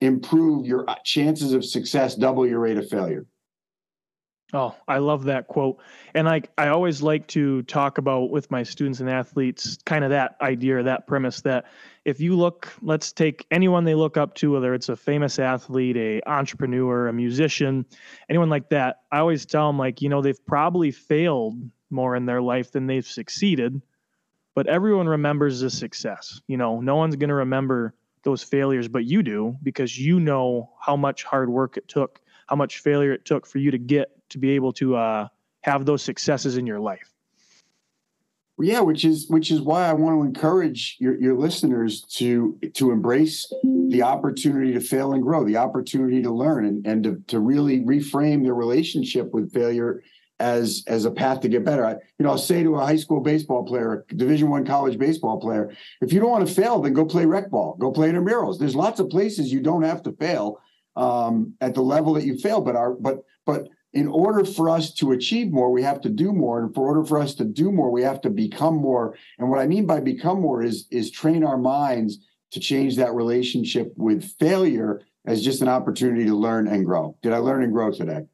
improve 0.00 0.66
your 0.66 0.86
chances 1.04 1.52
of 1.52 1.64
success, 1.64 2.14
double 2.14 2.46
your 2.46 2.60
rate 2.60 2.78
of 2.78 2.88
failure. 2.88 3.26
Oh, 4.52 4.74
I 4.88 4.98
love 4.98 5.24
that 5.24 5.46
quote. 5.46 5.78
And 6.12 6.26
like 6.26 6.50
I 6.58 6.68
always 6.68 7.02
like 7.02 7.28
to 7.28 7.62
talk 7.62 7.98
about 7.98 8.30
with 8.30 8.50
my 8.50 8.64
students 8.64 8.98
and 8.98 9.08
athletes 9.08 9.78
kind 9.86 10.02
of 10.02 10.10
that 10.10 10.36
idea, 10.40 10.78
or 10.78 10.82
that 10.82 11.06
premise 11.06 11.40
that 11.42 11.66
if 12.04 12.20
you 12.20 12.34
look, 12.34 12.72
let's 12.82 13.12
take 13.12 13.46
anyone 13.52 13.84
they 13.84 13.94
look 13.94 14.16
up 14.16 14.34
to, 14.36 14.50
whether 14.50 14.74
it's 14.74 14.88
a 14.88 14.96
famous 14.96 15.38
athlete, 15.38 15.96
a 15.96 16.20
entrepreneur, 16.28 17.06
a 17.06 17.12
musician, 17.12 17.86
anyone 18.28 18.50
like 18.50 18.70
that, 18.70 19.02
I 19.12 19.18
always 19.18 19.46
tell 19.46 19.68
them 19.68 19.78
like, 19.78 20.02
you 20.02 20.08
know, 20.08 20.20
they've 20.20 20.46
probably 20.46 20.90
failed 20.90 21.54
more 21.90 22.16
in 22.16 22.26
their 22.26 22.42
life 22.42 22.72
than 22.72 22.88
they've 22.88 23.06
succeeded, 23.06 23.80
but 24.56 24.66
everyone 24.66 25.08
remembers 25.08 25.60
the 25.60 25.70
success. 25.70 26.40
You 26.48 26.56
know, 26.56 26.80
no 26.80 26.96
one's 26.96 27.14
going 27.14 27.28
to 27.28 27.34
remember 27.34 27.94
those 28.22 28.42
failures 28.42 28.88
but 28.88 29.04
you 29.04 29.22
do 29.22 29.56
because 29.62 29.98
you 29.98 30.20
know 30.20 30.70
how 30.80 30.96
much 30.96 31.24
hard 31.24 31.48
work 31.48 31.76
it 31.76 31.88
took, 31.88 32.20
how 32.46 32.56
much 32.56 32.78
failure 32.78 33.12
it 33.12 33.24
took 33.24 33.46
for 33.46 33.58
you 33.58 33.70
to 33.70 33.78
get 33.78 34.10
to 34.30 34.38
be 34.38 34.50
able 34.50 34.72
to 34.72 34.96
uh, 34.96 35.28
have 35.62 35.84
those 35.84 36.02
successes 36.02 36.56
in 36.56 36.66
your 36.66 36.80
life. 36.80 37.12
Yeah, 38.62 38.80
which 38.80 39.06
is 39.06 39.26
which 39.28 39.50
is 39.50 39.62
why 39.62 39.88
I 39.88 39.94
want 39.94 40.20
to 40.20 40.26
encourage 40.26 40.96
your, 41.00 41.18
your 41.18 41.34
listeners 41.34 42.02
to 42.16 42.58
to 42.74 42.90
embrace 42.90 43.50
the 43.88 44.02
opportunity 44.02 44.74
to 44.74 44.80
fail 44.80 45.14
and 45.14 45.22
grow, 45.22 45.44
the 45.44 45.56
opportunity 45.56 46.20
to 46.22 46.30
learn, 46.30 46.66
and, 46.66 46.86
and 46.86 47.04
to, 47.04 47.22
to 47.28 47.40
really 47.40 47.80
reframe 47.80 48.42
their 48.42 48.54
relationship 48.54 49.32
with 49.32 49.50
failure 49.52 50.02
as 50.40 50.82
as 50.86 51.04
a 51.04 51.10
path 51.10 51.40
to 51.40 51.48
get 51.48 51.64
better. 51.64 51.84
I, 51.84 51.92
you 51.92 52.24
know, 52.24 52.30
I'll 52.30 52.38
say 52.38 52.62
to 52.62 52.74
a 52.76 52.84
high 52.84 52.96
school 52.96 53.20
baseball 53.20 53.64
player, 53.64 54.04
a 54.10 54.14
Division 54.14 54.50
One 54.50 54.66
college 54.66 54.98
baseball 54.98 55.38
player, 55.38 55.72
if 56.00 56.12
you 56.12 56.18
don't 56.18 56.30
want 56.30 56.48
to 56.48 56.54
fail, 56.54 56.80
then 56.80 56.94
go 56.94 57.04
play 57.04 57.26
rec 57.26 57.50
ball, 57.50 57.76
go 57.78 57.92
play 57.92 58.10
intramurals. 58.10 58.58
There's 58.58 58.74
lots 58.74 58.98
of 58.98 59.10
places 59.10 59.52
you 59.52 59.60
don't 59.60 59.82
have 59.82 60.02
to 60.04 60.12
fail 60.12 60.60
um, 60.96 61.54
at 61.60 61.74
the 61.74 61.82
level 61.82 62.14
that 62.14 62.24
you 62.24 62.36
fail, 62.36 62.60
but 62.60 62.74
our 62.74 62.94
but 62.94 63.18
but 63.46 63.68
in 63.92 64.06
order 64.06 64.44
for 64.44 64.70
us 64.70 64.94
to 64.94 65.12
achieve 65.12 65.50
more, 65.50 65.70
we 65.70 65.82
have 65.82 66.00
to 66.00 66.08
do 66.08 66.32
more. 66.32 66.62
And 66.62 66.72
for 66.74 66.86
order 66.86 67.04
for 67.04 67.18
us 67.18 67.34
to 67.34 67.44
do 67.44 67.72
more, 67.72 67.90
we 67.90 68.02
have 68.02 68.20
to 68.20 68.30
become 68.30 68.76
more. 68.76 69.16
And 69.38 69.50
what 69.50 69.58
I 69.58 69.66
mean 69.66 69.84
by 69.84 70.00
become 70.00 70.40
more 70.40 70.62
is, 70.62 70.86
is 70.92 71.10
train 71.10 71.42
our 71.42 71.58
minds 71.58 72.18
to 72.52 72.60
change 72.60 72.96
that 72.96 73.14
relationship 73.14 73.92
with 73.96 74.24
failure 74.38 75.02
as 75.26 75.42
just 75.42 75.60
an 75.60 75.68
opportunity 75.68 76.24
to 76.26 76.34
learn 76.34 76.68
and 76.68 76.86
grow. 76.86 77.16
Did 77.20 77.32
I 77.32 77.38
learn 77.38 77.64
and 77.64 77.72
grow 77.72 77.90
today? 77.90 78.26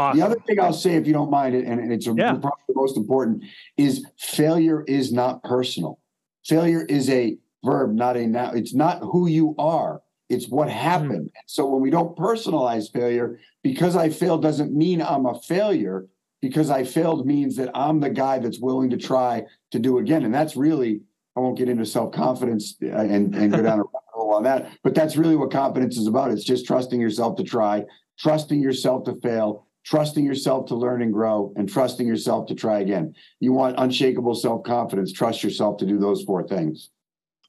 Awesome. 0.00 0.18
The 0.18 0.26
other 0.26 0.40
thing 0.46 0.58
I'll 0.58 0.72
say, 0.72 0.94
if 0.94 1.06
you 1.06 1.12
don't 1.12 1.30
mind, 1.30 1.54
and 1.54 1.92
it's 1.92 2.06
yeah. 2.06 2.32
probably 2.32 2.64
the 2.68 2.74
most 2.74 2.96
important, 2.96 3.44
is 3.76 4.06
failure 4.18 4.82
is 4.84 5.12
not 5.12 5.42
personal. 5.44 6.00
Failure 6.46 6.86
is 6.86 7.10
a 7.10 7.36
verb, 7.62 7.92
not 7.92 8.16
a 8.16 8.26
noun. 8.26 8.56
It's 8.56 8.74
not 8.74 9.00
who 9.00 9.26
you 9.26 9.54
are. 9.58 10.00
It's 10.30 10.48
what 10.48 10.70
happened. 10.70 11.26
Mm. 11.26 11.40
So 11.46 11.66
when 11.66 11.82
we 11.82 11.90
don't 11.90 12.16
personalize 12.16 12.90
failure, 12.90 13.38
because 13.62 13.94
I 13.94 14.08
failed 14.08 14.40
doesn't 14.40 14.72
mean 14.72 15.02
I'm 15.02 15.26
a 15.26 15.38
failure. 15.40 16.06
Because 16.40 16.70
I 16.70 16.84
failed 16.84 17.26
means 17.26 17.56
that 17.56 17.70
I'm 17.74 18.00
the 18.00 18.08
guy 18.08 18.38
that's 18.38 18.60
willing 18.60 18.88
to 18.90 18.96
try 18.96 19.42
to 19.72 19.78
do 19.78 19.98
again. 19.98 20.24
And 20.24 20.32
that's 20.32 20.56
really, 20.56 21.02
I 21.36 21.40
won't 21.40 21.58
get 21.58 21.68
into 21.68 21.84
self 21.84 22.14
confidence 22.14 22.76
uh, 22.82 22.86
and, 22.86 23.34
and 23.34 23.52
go 23.52 23.60
down 23.60 23.80
a 23.80 23.82
rabbit 23.82 24.10
hole 24.14 24.32
on 24.32 24.44
that. 24.44 24.72
But 24.82 24.94
that's 24.94 25.18
really 25.18 25.36
what 25.36 25.50
confidence 25.50 25.98
is 25.98 26.06
about. 26.06 26.30
It's 26.30 26.42
just 26.44 26.66
trusting 26.66 26.98
yourself 26.98 27.36
to 27.36 27.44
try, 27.44 27.84
trusting 28.18 28.58
yourself 28.62 29.04
to 29.04 29.20
fail, 29.20 29.66
trusting 29.84 30.24
yourself 30.24 30.66
to 30.66 30.74
learn 30.74 31.02
and 31.02 31.12
grow, 31.12 31.52
and 31.56 31.68
trusting 31.68 32.06
yourself 32.06 32.46
to 32.46 32.54
try 32.54 32.80
again. 32.80 33.14
You 33.40 33.52
want 33.52 33.76
unshakable 33.78 34.34
self 34.34 34.62
confidence. 34.62 35.12
Trust 35.12 35.42
yourself 35.42 35.78
to 35.78 35.86
do 35.86 35.98
those 35.98 36.22
four 36.22 36.46
things. 36.46 36.90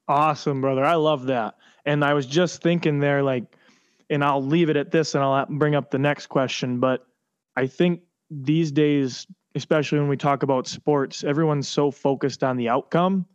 Awesome, 0.08 0.62
brother. 0.62 0.84
I 0.84 0.96
love 0.96 1.26
that. 1.28 1.56
And 1.86 2.04
I 2.04 2.14
was 2.14 2.26
just 2.26 2.62
thinking 2.62 3.00
there, 3.00 3.24
like, 3.24 3.56
and 4.10 4.24
I'll 4.24 4.44
leave 4.44 4.70
it 4.70 4.76
at 4.76 4.92
this 4.92 5.16
and 5.16 5.24
I'll 5.24 5.46
bring 5.46 5.76
up 5.76 5.90
the 5.90 6.00
next 6.00 6.28
question. 6.28 6.80
But 6.80 7.08
I 7.56 7.68
think 7.68 8.02
these 8.30 8.72
days, 8.72 9.26
especially 9.56 10.00
when 10.00 10.10
we 10.10 10.18
talk 10.18 10.44
about 10.44 10.68
sports, 10.68 11.24
everyone's 11.24 11.68
so 11.68 11.92
focused 11.92 12.44
on 12.44 12.58
the 12.58 12.70
outcome 12.70 13.26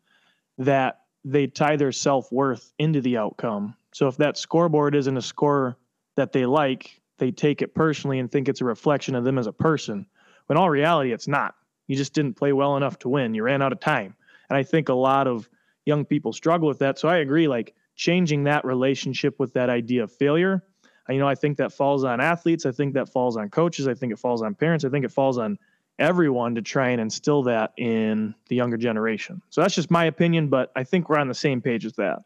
that 0.58 1.00
they 1.24 1.46
tie 1.46 1.76
their 1.76 1.92
self 1.92 2.30
worth 2.30 2.72
into 2.78 3.00
the 3.00 3.16
outcome. 3.16 3.74
So 3.92 4.06
if 4.06 4.16
that 4.18 4.36
scoreboard 4.36 4.94
isn't 4.94 5.16
a 5.16 5.22
score 5.22 5.76
that 6.16 6.32
they 6.32 6.46
like, 6.46 7.00
they 7.18 7.30
take 7.30 7.62
it 7.62 7.74
personally 7.74 8.18
and 8.18 8.30
think 8.30 8.48
it's 8.48 8.60
a 8.60 8.64
reflection 8.64 9.14
of 9.14 9.24
them 9.24 9.38
as 9.38 9.46
a 9.46 9.52
person. 9.52 10.06
When 10.46 10.58
all 10.58 10.70
reality, 10.70 11.12
it's 11.12 11.28
not. 11.28 11.54
You 11.86 11.96
just 11.96 12.12
didn't 12.12 12.34
play 12.34 12.52
well 12.52 12.76
enough 12.76 12.98
to 13.00 13.08
win. 13.08 13.34
You 13.34 13.42
ran 13.42 13.62
out 13.62 13.72
of 13.72 13.80
time. 13.80 14.14
And 14.48 14.56
I 14.56 14.62
think 14.62 14.88
a 14.88 14.94
lot 14.94 15.26
of 15.26 15.48
young 15.84 16.04
people 16.04 16.32
struggle 16.32 16.68
with 16.68 16.80
that. 16.80 16.98
So 16.98 17.08
I 17.08 17.18
agree, 17.18 17.48
like 17.48 17.74
changing 17.94 18.44
that 18.44 18.64
relationship 18.64 19.38
with 19.38 19.54
that 19.54 19.70
idea 19.70 20.04
of 20.04 20.12
failure. 20.12 20.62
Uh, 21.08 21.14
you 21.14 21.18
know, 21.18 21.28
I 21.28 21.34
think 21.34 21.56
that 21.58 21.72
falls 21.72 22.04
on 22.04 22.20
athletes. 22.20 22.66
I 22.66 22.72
think 22.72 22.94
that 22.94 23.08
falls 23.08 23.36
on 23.36 23.48
coaches. 23.48 23.88
I 23.88 23.94
think 23.94 24.12
it 24.12 24.18
falls 24.18 24.42
on 24.42 24.54
parents. 24.54 24.84
I 24.84 24.88
think 24.88 25.04
it 25.04 25.12
falls 25.12 25.38
on 25.38 25.58
everyone 25.98 26.54
to 26.56 26.62
try 26.62 26.90
and 26.90 27.00
instill 27.00 27.44
that 27.44 27.72
in 27.78 28.34
the 28.48 28.56
younger 28.56 28.76
generation. 28.76 29.40
So 29.50 29.62
that's 29.62 29.74
just 29.74 29.90
my 29.90 30.04
opinion, 30.04 30.48
but 30.48 30.70
I 30.76 30.84
think 30.84 31.08
we're 31.08 31.18
on 31.18 31.28
the 31.28 31.34
same 31.34 31.62
page 31.62 31.84
with 31.84 31.96
that. 31.96 32.18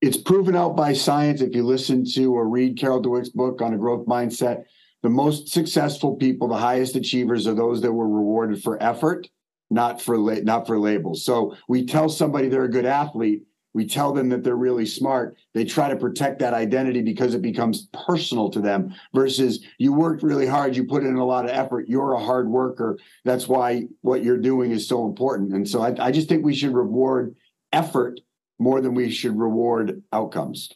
It's 0.00 0.16
proven 0.16 0.56
out 0.56 0.76
by 0.76 0.94
science. 0.94 1.42
If 1.42 1.54
you 1.54 1.62
listen 1.62 2.04
to 2.14 2.34
or 2.34 2.48
read 2.48 2.78
Carol 2.78 3.02
Dweck's 3.02 3.28
book 3.28 3.60
on 3.60 3.74
a 3.74 3.78
growth 3.78 4.06
mindset, 4.06 4.64
the 5.02 5.10
most 5.10 5.48
successful 5.48 6.16
people, 6.16 6.48
the 6.48 6.56
highest 6.56 6.96
achievers, 6.96 7.46
are 7.46 7.54
those 7.54 7.80
that 7.82 7.92
were 7.92 8.08
rewarded 8.08 8.62
for 8.62 8.82
effort, 8.82 9.28
not 9.70 10.00
for 10.00 10.18
la- 10.18 10.42
not 10.42 10.66
for 10.66 10.78
labels. 10.78 11.24
So 11.24 11.54
we 11.68 11.84
tell 11.84 12.08
somebody 12.08 12.48
they're 12.48 12.64
a 12.64 12.70
good 12.70 12.86
athlete, 12.86 13.42
we 13.72 13.86
tell 13.86 14.12
them 14.12 14.28
that 14.30 14.42
they're 14.42 14.56
really 14.56 14.86
smart 14.86 15.36
they 15.54 15.64
try 15.64 15.88
to 15.88 15.96
protect 15.96 16.38
that 16.40 16.54
identity 16.54 17.02
because 17.02 17.34
it 17.34 17.42
becomes 17.42 17.88
personal 18.06 18.50
to 18.50 18.60
them 18.60 18.94
versus 19.14 19.64
you 19.78 19.92
worked 19.92 20.22
really 20.22 20.46
hard 20.46 20.76
you 20.76 20.84
put 20.84 21.04
in 21.04 21.16
a 21.16 21.24
lot 21.24 21.44
of 21.44 21.50
effort 21.50 21.88
you're 21.88 22.14
a 22.14 22.24
hard 22.24 22.48
worker 22.48 22.98
that's 23.24 23.46
why 23.46 23.84
what 24.00 24.24
you're 24.24 24.38
doing 24.38 24.70
is 24.70 24.88
so 24.88 25.06
important 25.06 25.52
and 25.52 25.68
so 25.68 25.82
i, 25.82 25.94
I 26.06 26.10
just 26.10 26.28
think 26.28 26.44
we 26.44 26.54
should 26.54 26.74
reward 26.74 27.36
effort 27.72 28.20
more 28.60 28.80
than 28.80 28.94
we 28.94 29.10
should 29.10 29.36
reward 29.38 30.02
outcomes 30.12 30.72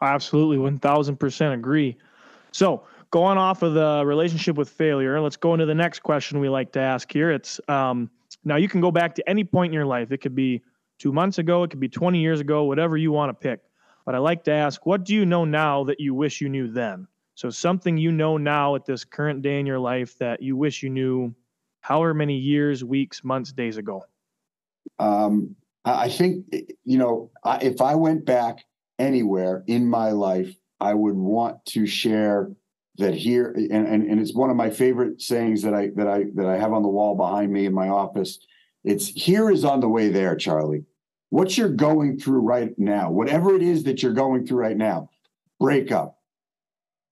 absolutely 0.00 0.56
1000% 0.56 1.54
agree 1.54 1.96
so 2.52 2.84
going 3.10 3.36
off 3.38 3.62
of 3.62 3.74
the 3.74 4.04
relationship 4.06 4.56
with 4.56 4.68
failure 4.68 5.20
let's 5.20 5.36
go 5.36 5.54
into 5.54 5.66
the 5.66 5.74
next 5.74 6.00
question 6.00 6.38
we 6.38 6.48
like 6.48 6.70
to 6.70 6.80
ask 6.80 7.12
here 7.12 7.32
it's 7.32 7.60
um, 7.68 8.08
now 8.44 8.56
you 8.56 8.68
can 8.68 8.80
go 8.80 8.92
back 8.92 9.14
to 9.14 9.28
any 9.28 9.42
point 9.42 9.70
in 9.70 9.74
your 9.74 9.86
life 9.86 10.12
it 10.12 10.18
could 10.18 10.36
be 10.36 10.62
two 10.98 11.12
months 11.12 11.38
ago, 11.38 11.62
it 11.62 11.70
could 11.70 11.80
be 11.80 11.88
20 11.88 12.20
years 12.20 12.40
ago, 12.40 12.64
whatever 12.64 12.96
you 12.96 13.12
want 13.12 13.30
to 13.30 13.34
pick. 13.34 13.60
But 14.04 14.14
I 14.14 14.18
like 14.18 14.44
to 14.44 14.52
ask, 14.52 14.84
what 14.86 15.04
do 15.04 15.14
you 15.14 15.24
know 15.24 15.44
now 15.44 15.84
that 15.84 16.00
you 16.00 16.14
wish 16.14 16.40
you 16.40 16.48
knew 16.48 16.68
then? 16.68 17.06
So 17.34 17.50
something 17.50 17.96
you 17.96 18.10
know 18.10 18.36
now 18.36 18.74
at 18.74 18.84
this 18.84 19.04
current 19.04 19.42
day 19.42 19.60
in 19.60 19.66
your 19.66 19.78
life 19.78 20.18
that 20.18 20.42
you 20.42 20.56
wish 20.56 20.82
you 20.82 20.90
knew 20.90 21.34
however 21.80 22.14
many 22.14 22.36
years, 22.36 22.82
weeks, 22.82 23.22
months, 23.22 23.52
days 23.52 23.76
ago. 23.76 24.04
Um, 24.98 25.54
I 25.94 26.08
think, 26.08 26.46
you 26.84 26.98
know, 26.98 27.30
if 27.62 27.80
I 27.80 27.94
went 27.94 28.24
back 28.24 28.64
anywhere 28.98 29.64
in 29.66 29.88
my 29.88 30.10
life, 30.10 30.54
I 30.80 30.94
would 30.94 31.16
want 31.16 31.64
to 31.66 31.86
share 31.86 32.50
that 32.98 33.14
here, 33.14 33.52
and, 33.52 33.86
and, 33.86 34.10
and 34.10 34.20
it's 34.20 34.34
one 34.34 34.50
of 34.50 34.56
my 34.56 34.70
favorite 34.70 35.22
sayings 35.22 35.62
that 35.62 35.74
I 35.74 35.90
that 35.94 36.08
I 36.08 36.24
that 36.34 36.46
I 36.46 36.56
have 36.56 36.72
on 36.72 36.82
the 36.82 36.88
wall 36.88 37.16
behind 37.16 37.52
me 37.52 37.66
in 37.66 37.72
my 37.72 37.88
office 37.88 38.38
it's 38.84 39.08
here 39.08 39.50
is 39.50 39.64
on 39.64 39.80
the 39.80 39.88
way 39.88 40.08
there, 40.08 40.36
Charlie. 40.36 40.84
What 41.30 41.58
you're 41.58 41.68
going 41.68 42.18
through 42.18 42.40
right 42.40 42.72
now, 42.78 43.10
whatever 43.10 43.54
it 43.54 43.62
is 43.62 43.84
that 43.84 44.02
you're 44.02 44.14
going 44.14 44.46
through 44.46 44.60
right 44.60 44.76
now, 44.76 45.10
breakup, 45.60 46.18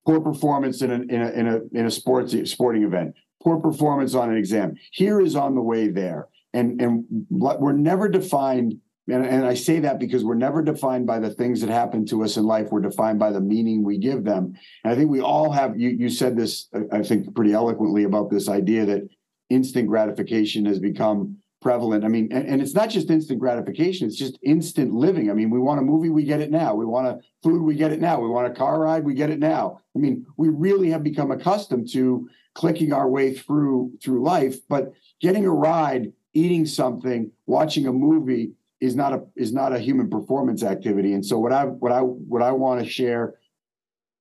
poor 0.07 0.21
performance 0.21 0.81
in 0.81 0.91
a 0.91 0.95
in 0.95 1.21
a 1.23 1.31
in 1.33 1.47
a 1.47 1.61
in 1.79 1.87
a 1.87 1.91
sports 1.91 2.35
sporting 2.51 2.83
event, 2.83 3.15
poor 3.43 3.61
performance 3.61 4.15
on 4.15 4.31
an 4.31 4.39
exam. 4.39 4.77
Here 4.93 5.21
is 5.21 5.37
on 5.37 5.55
the 5.55 5.61
way 5.61 5.89
there, 5.89 6.29
and 6.57 6.81
and 6.81 7.05
we're 7.31 7.73
never 7.73 8.09
defined. 8.09 8.81
And, 9.09 9.25
and 9.25 9.47
I 9.47 9.55
say 9.55 9.79
that 9.81 10.01
because 10.01 10.25
we're 10.25 10.35
never 10.35 10.63
defined 10.63 11.07
by 11.07 11.21
the 11.21 11.31
things 11.31 11.61
that 11.61 11.71
happen 11.71 12.05
to 12.07 12.25
us 12.25 12.37
in 12.37 12.45
life. 12.45 12.73
We're 12.73 12.81
defined 12.81 13.21
by 13.21 13.31
the 13.31 13.41
meaning 13.41 13.85
we 13.85 13.99
give 13.99 14.25
them. 14.25 14.55
And 14.83 14.93
I 14.93 14.97
think 14.97 15.11
we 15.11 15.21
all 15.21 15.53
have. 15.53 15.79
You 15.79 15.91
you 15.91 16.09
said 16.09 16.37
this, 16.37 16.69
I 16.91 17.03
think, 17.03 17.33
pretty 17.35 17.53
eloquently 17.53 18.05
about 18.05 18.31
this 18.31 18.49
idea 18.49 18.85
that 18.87 19.09
instant 19.49 19.87
gratification 19.87 20.65
has 20.67 20.81
become 20.81 21.37
prevalent. 21.63 22.05
I 22.05 22.09
mean, 22.09 22.29
and, 22.33 22.47
and, 22.47 22.63
it's 22.63 22.75
not 22.75 22.91
just 22.91 23.11
instant 23.11 23.41
gratification, 23.41 24.07
it's 24.07 24.17
just 24.17 24.39
instant 24.43 24.93
living. 24.93 25.31
I 25.31 25.35
mean, 25.35 25.51
we 25.51 25.59
want 25.59 25.81
a 25.81 25.83
movie, 25.83 26.11
we 26.11 26.25
get 26.25 26.41
it 26.41 26.51
now. 26.51 26.75
We 26.75 26.85
want 26.85 27.07
a 27.07 27.19
food, 27.43 27.63
we 27.63 27.75
get 27.75 27.93
it 27.93 28.01
now. 28.01 28.21
We 28.21 28.29
want 28.29 28.47
a 28.47 28.55
car 28.55 28.81
ride, 28.81 29.05
we 29.05 29.15
get 29.15 29.31
it 29.31 29.39
now. 29.39 29.81
I 29.95 29.99
mean, 29.99 30.27
we 30.37 30.49
really 30.49 30.91
have 30.91 31.03
become 31.03 31.31
accustomed 31.31 31.91
to 31.93 32.29
clicking 32.55 32.93
our 32.93 33.09
way 33.09 33.35
through 33.35 33.93
through 34.03 34.23
life, 34.23 34.57
but 34.69 34.93
getting 35.21 35.47
a 35.47 35.51
ride, 35.51 36.13
eating 36.37 36.67
something, 36.67 37.31
watching 37.47 37.87
a 37.87 37.93
movie 37.93 38.53
is 38.81 38.95
not 38.95 39.13
a 39.13 39.23
is 39.37 39.53
not 39.53 39.73
a 39.73 39.79
human 39.79 40.11
performance 40.11 40.63
activity. 40.63 41.15
And 41.15 41.25
so 41.25 41.39
what 41.39 41.53
I 41.53 41.65
what 41.65 41.93
I 41.93 42.01
what 42.01 42.43
I 42.43 42.53
want 42.53 42.83
to 42.83 42.89
share 42.89 43.35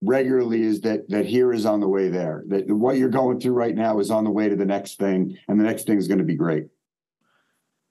regularly 0.01 0.61
is 0.61 0.81
that 0.81 1.09
that 1.09 1.25
here 1.25 1.51
is 1.53 1.65
on 1.65 1.79
the 1.79 1.87
way 1.87 2.09
there 2.09 2.43
that 2.47 2.67
what 2.69 2.97
you're 2.97 3.09
going 3.09 3.39
through 3.39 3.53
right 3.53 3.75
now 3.75 3.99
is 3.99 4.11
on 4.11 4.23
the 4.23 4.29
way 4.29 4.47
to 4.49 4.55
the 4.55 4.65
next 4.65 4.99
thing 4.99 5.37
and 5.47 5.59
the 5.59 5.63
next 5.63 5.87
thing 5.87 5.97
is 5.97 6.07
going 6.07 6.19
to 6.19 6.25
be 6.25 6.35
great 6.35 6.67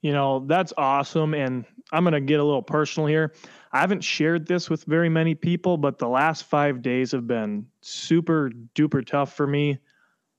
you 0.05 0.13
know, 0.13 0.45
that's 0.45 0.71
awesome. 0.77 1.33
And 1.33 1.65
I'm 1.91 2.03
going 2.03 2.13
to 2.13 2.21
get 2.21 2.39
a 2.39 2.43
little 2.43 2.61
personal 2.61 3.07
here. 3.07 3.33
I 3.71 3.79
haven't 3.79 4.03
shared 4.03 4.45
this 4.45 4.69
with 4.69 4.83
very 4.83 5.09
many 5.09 5.33
people, 5.33 5.77
but 5.77 5.97
the 5.97 6.07
last 6.07 6.43
five 6.43 6.83
days 6.83 7.11
have 7.11 7.25
been 7.25 7.65
super 7.81 8.51
duper 8.75 9.03
tough 9.03 9.35
for 9.35 9.47
me. 9.47 9.79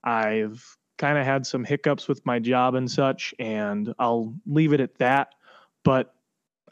I've 0.04 0.64
kind 0.98 1.18
of 1.18 1.24
had 1.24 1.46
some 1.46 1.64
hiccups 1.64 2.08
with 2.08 2.24
my 2.24 2.38
job 2.38 2.74
and 2.74 2.90
such, 2.90 3.34
and 3.38 3.94
I'll 3.98 4.34
leave 4.46 4.72
it 4.72 4.80
at 4.80 4.96
that. 4.98 5.34
But 5.84 6.14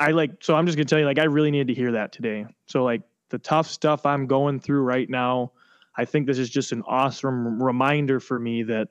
I 0.00 0.10
like, 0.10 0.32
so 0.40 0.56
I'm 0.56 0.66
just 0.66 0.78
to 0.78 0.84
tell 0.84 0.98
you, 0.98 1.04
like, 1.04 1.18
I 1.18 1.24
really 1.24 1.50
needed 1.50 1.68
to 1.68 1.74
hear 1.74 1.92
that 1.92 2.12
today. 2.12 2.46
So, 2.66 2.84
like, 2.84 3.02
the 3.30 3.38
tough 3.38 3.66
stuff 3.66 4.06
I'm 4.06 4.26
going 4.26 4.60
through 4.60 4.82
right 4.82 5.08
now, 5.08 5.52
I 5.96 6.04
think 6.04 6.26
this 6.26 6.38
is 6.38 6.50
just 6.50 6.72
an 6.72 6.82
awesome 6.86 7.62
reminder 7.62 8.20
for 8.20 8.38
me 8.38 8.64
that 8.64 8.88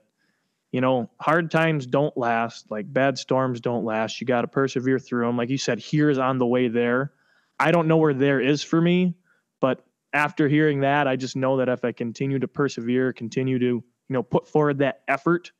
you 0.74 0.82
know, 0.82 1.10
hard 1.22 1.52
times 1.52 1.86
don't 1.86 2.18
last, 2.18 2.70
like 2.72 2.92
bad 2.92 3.18
storms 3.20 3.62
don't 3.62 3.86
last. 3.86 4.20
You 4.20 4.26
got 4.26 4.42
to 4.42 4.48
persevere 4.48 4.98
through 4.98 5.28
them. 5.28 5.38
Like 5.38 5.50
you 5.50 5.58
said, 5.58 5.80
here's 5.80 6.18
on 6.18 6.40
the 6.40 6.48
way 6.48 6.68
there. 6.68 7.14
I 7.60 7.72
don't 7.72 7.88
know 7.88 7.98
where 7.98 8.16
there 8.16 8.42
is 8.42 8.64
for 8.64 8.82
me, 8.82 9.14
but 9.62 9.86
after 10.14 10.50
hearing 10.50 10.82
that, 10.82 11.08
I 11.08 11.16
just 11.16 11.36
know 11.36 11.58
that 11.58 11.70
if 11.70 11.86
I 11.86 11.92
continue 11.92 12.40
to 12.40 12.48
persevere, 12.48 13.14
continue 13.14 13.60
to, 13.60 13.84
you 14.10 14.14
know, 14.14 14.24
put 14.24 14.48
forward 14.48 14.80
that 14.80 15.02
effort, 15.08 15.52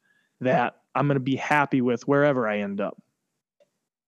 that 0.42 0.78
I'm 0.96 1.08
going 1.08 1.16
to 1.16 1.22
be 1.22 1.36
happy 1.36 1.82
with 1.82 2.08
wherever 2.08 2.48
I 2.48 2.60
end 2.60 2.82
up. 2.82 3.02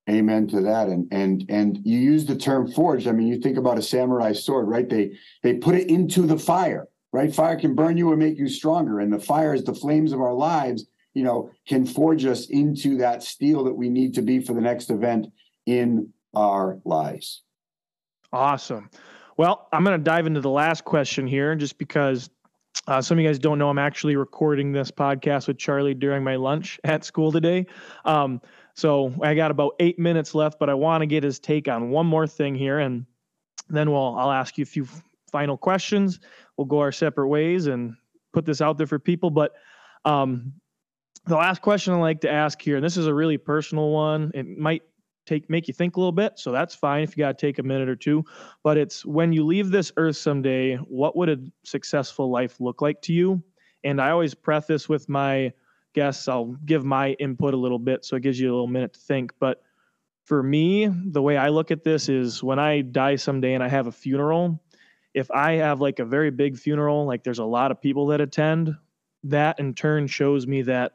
Amen 0.09 0.47
to 0.49 0.61
that. 0.61 0.87
And 0.87 1.07
and 1.11 1.45
and 1.49 1.79
you 1.83 1.97
use 1.97 2.25
the 2.25 2.35
term 2.35 2.71
forged. 2.71 3.07
I 3.07 3.11
mean, 3.11 3.27
you 3.27 3.39
think 3.39 3.57
about 3.57 3.79
a 3.79 3.81
samurai 3.81 4.33
sword, 4.33 4.67
right? 4.67 4.87
They 4.87 5.17
they 5.41 5.55
put 5.55 5.73
it 5.73 5.89
into 5.89 6.27
the 6.27 6.37
fire, 6.37 6.87
right? 7.11 7.33
Fire 7.33 7.59
can 7.59 7.73
burn 7.73 7.97
you 7.97 8.11
and 8.11 8.19
make 8.19 8.37
you 8.37 8.47
stronger. 8.47 8.99
And 8.99 9.11
the 9.11 9.19
fire 9.19 9.55
is 9.55 9.63
the 9.63 9.73
flames 9.73 10.11
of 10.11 10.21
our 10.21 10.33
lives 10.33 10.85
you 11.15 11.23
know, 11.23 11.49
can 11.65 11.85
forge 11.85 12.25
us 12.25 12.47
into 12.47 12.97
that 12.97 13.23
steel 13.23 13.63
that 13.63 13.73
we 13.73 13.89
need 13.89 14.13
to 14.13 14.21
be 14.21 14.39
for 14.39 14.53
the 14.53 14.61
next 14.61 14.91
event 14.91 15.27
in 15.65 16.09
our 16.35 16.79
lives. 16.85 17.41
Awesome. 18.31 18.89
Well, 19.37 19.67
I'm 19.71 19.83
going 19.83 19.97
to 19.97 20.03
dive 20.03 20.27
into 20.27 20.41
the 20.41 20.49
last 20.49 20.83
question 20.83 21.25
here 21.25 21.55
just 21.55 21.77
because 21.77 22.29
uh, 22.87 23.01
some 23.01 23.17
of 23.17 23.23
you 23.23 23.29
guys 23.29 23.39
don't 23.39 23.57
know 23.57 23.69
I'm 23.69 23.79
actually 23.79 24.15
recording 24.15 24.71
this 24.71 24.91
podcast 24.91 25.47
with 25.47 25.57
Charlie 25.57 25.93
during 25.93 26.23
my 26.23 26.35
lunch 26.35 26.79
at 26.83 27.03
school 27.03 27.31
today. 27.31 27.65
Um, 28.03 28.41
so 28.73 29.13
I 29.21 29.35
got 29.35 29.51
about 29.51 29.73
eight 29.79 29.97
minutes 29.97 30.35
left, 30.35 30.59
but 30.59 30.69
I 30.69 30.73
want 30.73 31.01
to 31.01 31.05
get 31.05 31.23
his 31.23 31.39
take 31.39 31.67
on 31.67 31.89
one 31.89 32.05
more 32.05 32.27
thing 32.27 32.55
here, 32.55 32.79
and 32.79 33.05
then 33.69 33.91
we'll 33.91 34.15
I'll 34.15 34.31
ask 34.31 34.57
you 34.57 34.63
a 34.63 34.65
few 34.65 34.87
final 35.31 35.57
questions. 35.57 36.19
We'll 36.57 36.65
go 36.65 36.79
our 36.79 36.91
separate 36.91 37.29
ways 37.29 37.67
and 37.67 37.95
put 38.33 38.45
this 38.45 38.61
out 38.61 38.77
there 38.77 38.87
for 38.87 38.99
people. 38.99 39.29
But 39.29 39.53
um, 40.03 40.53
the 41.25 41.35
last 41.35 41.61
question 41.61 41.93
I 41.93 41.97
like 41.97 42.21
to 42.21 42.31
ask 42.31 42.61
here, 42.61 42.75
and 42.75 42.85
this 42.85 42.97
is 42.97 43.07
a 43.07 43.13
really 43.13 43.37
personal 43.37 43.89
one. 43.89 44.31
It 44.33 44.45
might 44.45 44.83
take 45.25 45.49
make 45.49 45.67
you 45.67 45.73
think 45.73 45.95
a 45.95 45.99
little 45.99 46.11
bit. 46.11 46.39
So 46.39 46.51
that's 46.51 46.75
fine 46.75 47.03
if 47.03 47.17
you 47.17 47.23
got 47.23 47.37
to 47.37 47.45
take 47.47 47.59
a 47.59 47.63
minute 47.63 47.89
or 47.89 47.95
two. 47.95 48.23
But 48.63 48.77
it's 48.77 49.05
when 49.05 49.33
you 49.33 49.45
leave 49.45 49.71
this 49.71 49.91
earth 49.97 50.17
someday, 50.17 50.75
what 50.75 51.15
would 51.15 51.29
a 51.29 51.37
successful 51.63 52.29
life 52.29 52.59
look 52.59 52.81
like 52.81 53.01
to 53.03 53.13
you? 53.13 53.43
And 53.83 54.01
I 54.01 54.11
always 54.11 54.33
preface 54.33 54.89
with 54.89 55.09
my 55.09 55.53
guests, 55.93 56.27
I'll 56.27 56.55
give 56.65 56.83
my 56.83 57.11
input 57.13 57.53
a 57.53 57.57
little 57.57 57.79
bit 57.79 58.03
so 58.03 58.15
it 58.15 58.23
gives 58.23 58.39
you 58.39 58.49
a 58.49 58.53
little 58.53 58.67
minute 58.67 58.93
to 58.93 58.99
think. 58.99 59.31
But 59.39 59.61
for 60.25 60.43
me, 60.43 60.87
the 60.87 61.21
way 61.21 61.37
I 61.37 61.49
look 61.49 61.71
at 61.71 61.83
this 61.83 62.09
is 62.09 62.43
when 62.43 62.59
I 62.59 62.81
die 62.81 63.15
someday 63.15 63.53
and 63.53 63.63
I 63.63 63.69
have 63.69 63.87
a 63.87 63.91
funeral, 63.91 64.61
if 65.13 65.31
I 65.31 65.53
have 65.53 65.81
like 65.81 65.99
a 65.99 66.05
very 66.05 66.31
big 66.31 66.57
funeral, 66.57 67.05
like 67.05 67.23
there's 67.23 67.39
a 67.39 67.45
lot 67.45 67.71
of 67.71 67.81
people 67.81 68.07
that 68.07 68.21
attend, 68.21 68.75
that 69.23 69.59
in 69.59 69.73
turn 69.73 70.07
shows 70.07 70.45
me 70.45 70.63
that 70.63 70.93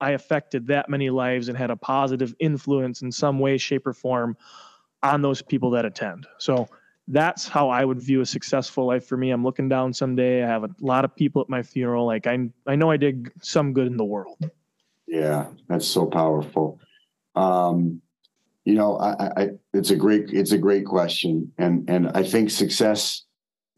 I 0.00 0.12
affected 0.12 0.66
that 0.68 0.88
many 0.88 1.10
lives 1.10 1.48
and 1.48 1.58
had 1.58 1.70
a 1.70 1.76
positive 1.76 2.34
influence 2.38 3.02
in 3.02 3.10
some 3.10 3.38
way, 3.38 3.58
shape, 3.58 3.86
or 3.86 3.92
form 3.92 4.36
on 5.02 5.22
those 5.22 5.42
people 5.42 5.70
that 5.70 5.84
attend. 5.84 6.26
So 6.38 6.68
that's 7.08 7.48
how 7.48 7.68
I 7.70 7.84
would 7.84 8.00
view 8.00 8.20
a 8.20 8.26
successful 8.26 8.86
life 8.86 9.06
for 9.06 9.16
me. 9.16 9.30
I'm 9.30 9.42
looking 9.42 9.68
down 9.68 9.92
someday. 9.92 10.42
I 10.42 10.46
have 10.46 10.64
a 10.64 10.70
lot 10.80 11.04
of 11.04 11.14
people 11.16 11.40
at 11.42 11.48
my 11.48 11.62
funeral. 11.62 12.06
Like 12.06 12.26
I, 12.26 12.48
I 12.66 12.76
know 12.76 12.90
I 12.90 12.96
did 12.96 13.30
some 13.40 13.72
good 13.72 13.86
in 13.86 13.96
the 13.96 14.04
world. 14.04 14.50
Yeah, 15.06 15.46
that's 15.68 15.86
so 15.86 16.06
powerful. 16.06 16.78
Um, 17.34 18.02
you 18.64 18.74
know, 18.74 18.98
I, 18.98 19.42
I, 19.42 19.48
it's 19.72 19.90
a 19.90 19.96
great, 19.96 20.30
it's 20.30 20.52
a 20.52 20.58
great 20.58 20.84
question, 20.84 21.50
and 21.56 21.88
and 21.88 22.08
I 22.08 22.22
think 22.22 22.50
success 22.50 23.24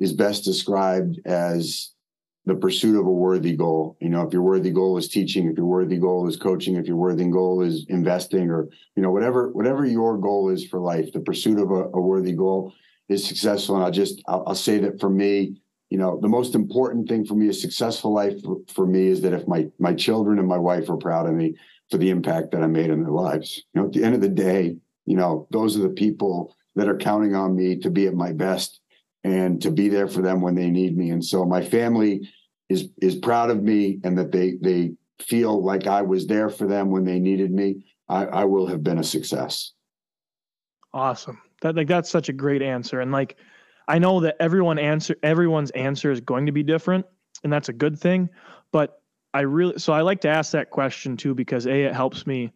is 0.01 0.13
best 0.13 0.43
described 0.43 1.21
as 1.25 1.91
the 2.51 2.57
pursuit 2.57 2.99
of 2.99 3.07
a 3.07 3.13
worthy 3.13 3.57
goal. 3.57 3.97
You 4.01 4.09
know, 4.09 4.23
if 4.23 4.33
your 4.33 4.43
worthy 4.43 4.73
goal 4.73 4.99
is 4.99 5.07
teaching, 5.07 5.49
if 5.49 5.57
your 5.57 5.67
worthy 5.67 5.99
goal 5.99 6.27
is 6.29 6.37
coaching, 6.37 6.75
if 6.75 6.85
your 6.85 6.97
worthy 6.97 7.27
goal 7.27 7.63
is 7.63 7.87
investing, 7.89 8.51
or 8.51 8.69
you 8.97 9.03
know, 9.05 9.13
whatever 9.13 9.51
whatever 9.53 9.87
your 9.87 10.19
goal 10.19 10.51
is 10.51 10.67
for 10.67 10.81
life, 10.81 11.13
the 11.13 11.21
pursuit 11.21 11.61
of 11.61 11.71
a, 11.71 11.85
a 11.95 12.01
worthy 12.01 12.33
goal 12.33 12.75
is 13.09 13.25
successful. 13.25 13.77
And 13.77 13.85
I'll 13.85 13.93
just 13.93 14.21
I'll, 14.27 14.43
I'll, 14.49 14.57
say 14.57 14.79
that 14.79 14.99
for 14.99 15.09
me, 15.09 15.63
you 15.91 15.99
know, 15.99 16.19
the 16.21 16.29
most 16.29 16.57
important 16.57 17.09
thing 17.09 17.25
for 17.25 17.35
me, 17.35 17.49
a 17.49 17.53
successful 17.53 18.13
life 18.13 18.43
for, 18.43 18.57
for 18.67 18.85
me, 18.85 19.07
is 19.07 19.21
that 19.21 19.33
if 19.33 19.47
my 19.47 19.69
my 19.79 19.95
children 19.95 20.41
and 20.41 20.49
my 20.49 20.59
wife 20.59 20.91
are 20.91 20.97
proud 20.97 21.29
of 21.29 21.35
me 21.35 21.55
for 21.89 21.99
the 21.99 22.11
impact 22.11 22.51
that 22.51 22.65
I 22.65 22.67
made 22.67 22.91
in 22.91 23.05
their 23.05 23.13
lives. 23.13 23.63
You 23.75 23.81
know, 23.81 23.87
at 23.87 23.93
the 23.93 24.03
end 24.03 24.17
of 24.17 24.23
the 24.23 24.29
day, 24.29 24.77
you 25.07 25.17
know, 25.17 25.47
those 25.53 25.77
are 25.77 25.83
the 25.83 25.91
people 26.05 26.57
that 26.75 26.89
are 26.89 26.97
counting 26.97 27.37
on 27.37 27.55
me 27.55 27.77
to 27.79 27.91
be 27.91 28.09
at 28.09 28.15
my 28.15 28.33
best 28.33 28.81
and 29.23 29.63
to 29.63 29.71
be 29.71 29.89
there 29.89 30.09
for 30.09 30.21
them 30.23 30.41
when 30.41 30.57
they 30.57 30.69
need 30.69 30.97
me. 30.97 31.11
And 31.11 31.25
so 31.25 31.45
my 31.45 31.63
family 31.65 32.29
is 32.71 32.89
is 33.03 33.17
proud 33.17 33.51
of 33.51 33.63
me 33.63 34.01
and 34.05 34.17
that 34.17 34.33
they 34.33 34.55
they 34.63 34.93
feel 35.21 35.63
like 35.63 35.87
I 35.87 36.01
was 36.01 36.27
there 36.27 36.49
for 36.49 36.67
them 36.67 36.91
when 36.91 37.05
they 37.05 37.19
needed 37.19 37.51
me. 37.51 37.85
I, 38.09 38.25
I 38.25 38.45
will 38.45 38.67
have 38.67 38.83
been 38.83 38.99
a 38.99 39.05
success. 39.05 39.73
Awesome. 40.95 41.41
That 41.61 41.77
like 41.77 41.89
that's 41.89 42.09
such 42.09 42.29
a 42.31 42.33
great 42.33 42.63
answer. 42.63 43.01
And 43.01 43.13
like 43.13 43.37
I 43.87 43.99
know 43.99 44.21
that 44.21 44.37
everyone 44.41 44.79
answer 44.79 45.17
everyone's 45.23 45.71
answer 45.73 46.11
is 46.11 46.21
going 46.21 46.47
to 46.47 46.53
be 46.53 46.63
different, 46.63 47.05
and 47.45 47.53
that's 47.53 47.69
a 47.69 47.75
good 47.75 47.99
thing. 47.99 48.31
But 48.73 49.03
I 49.35 49.41
really 49.41 49.79
so 49.79 49.93
I 49.93 50.01
like 50.01 50.23
to 50.23 50.29
ask 50.29 50.53
that 50.53 50.71
question 50.71 51.17
too 51.17 51.35
because 51.35 51.67
a 51.67 51.85
it 51.85 51.95
helps 51.95 52.27
me 52.27 52.53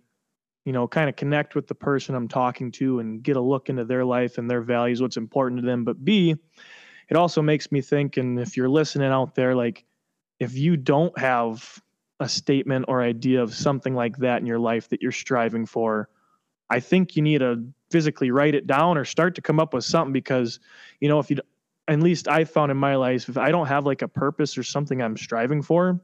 you 0.65 0.73
know, 0.73 0.89
kind 0.89 1.09
of 1.09 1.17
connect 1.17 1.55
with 1.55 1.67
the 1.67 1.75
person 1.75 2.15
I'm 2.15 2.29
talking 2.29 2.73
to 2.73 2.99
and 3.01 3.23
get 3.23 3.37
a 3.37 3.41
look 3.41 3.69
into 3.69 3.85
their 3.85 4.05
life 4.05 4.39
and 4.39 4.51
their 4.51 4.63
values, 4.63 5.03
what's 5.03 5.19
important 5.19 5.61
to 5.61 5.67
them. 5.67 5.85
But 5.85 6.05
B, 6.05 6.35
it 7.11 7.17
also 7.17 7.43
makes 7.43 7.71
me 7.71 7.83
think, 7.83 8.17
and 8.17 8.39
if 8.39 8.57
you're 8.57 8.69
listening 8.69 9.11
out 9.11 9.35
there, 9.35 9.55
like 9.55 9.85
if 10.41 10.57
you 10.57 10.77
don't 10.77 11.17
have 11.19 11.81
a 12.21 12.29
statement 12.29 12.87
or 12.89 13.03
idea 13.03 13.43
of 13.43 13.55
something 13.55 13.95
like 13.95 14.17
that 14.19 14.41
in 14.41 14.47
your 14.47 14.59
life 14.59 14.89
that 14.89 15.03
you're 15.03 15.13
striving 15.13 15.67
for, 15.67 16.09
I 16.71 16.81
think 16.81 17.17
you 17.17 17.23
need 17.23 17.39
to 17.39 17.67
physically 17.91 18.31
write 18.31 18.55
it 18.55 18.67
down 18.67 18.97
or 18.97 19.05
start 19.05 19.35
to 19.37 19.43
come 19.43 19.61
up 19.61 19.75
with 19.75 19.85
something 19.85 20.13
because, 20.13 20.61
you 21.01 21.09
know, 21.09 21.19
if 21.19 21.31
you, 21.31 21.39
at 21.89 22.01
least 22.01 22.29
I 22.29 22.45
found 22.45 22.71
in 22.71 22.77
my 22.77 22.97
life, 22.97 23.29
if 23.29 23.37
I 23.37 23.51
don't 23.51 23.67
have 23.67 23.85
like 23.85 24.03
a 24.03 24.09
purpose 24.09 24.57
or 24.57 24.63
something 24.63 25.03
I'm 25.03 25.17
striving 25.17 25.63
for, 25.63 26.01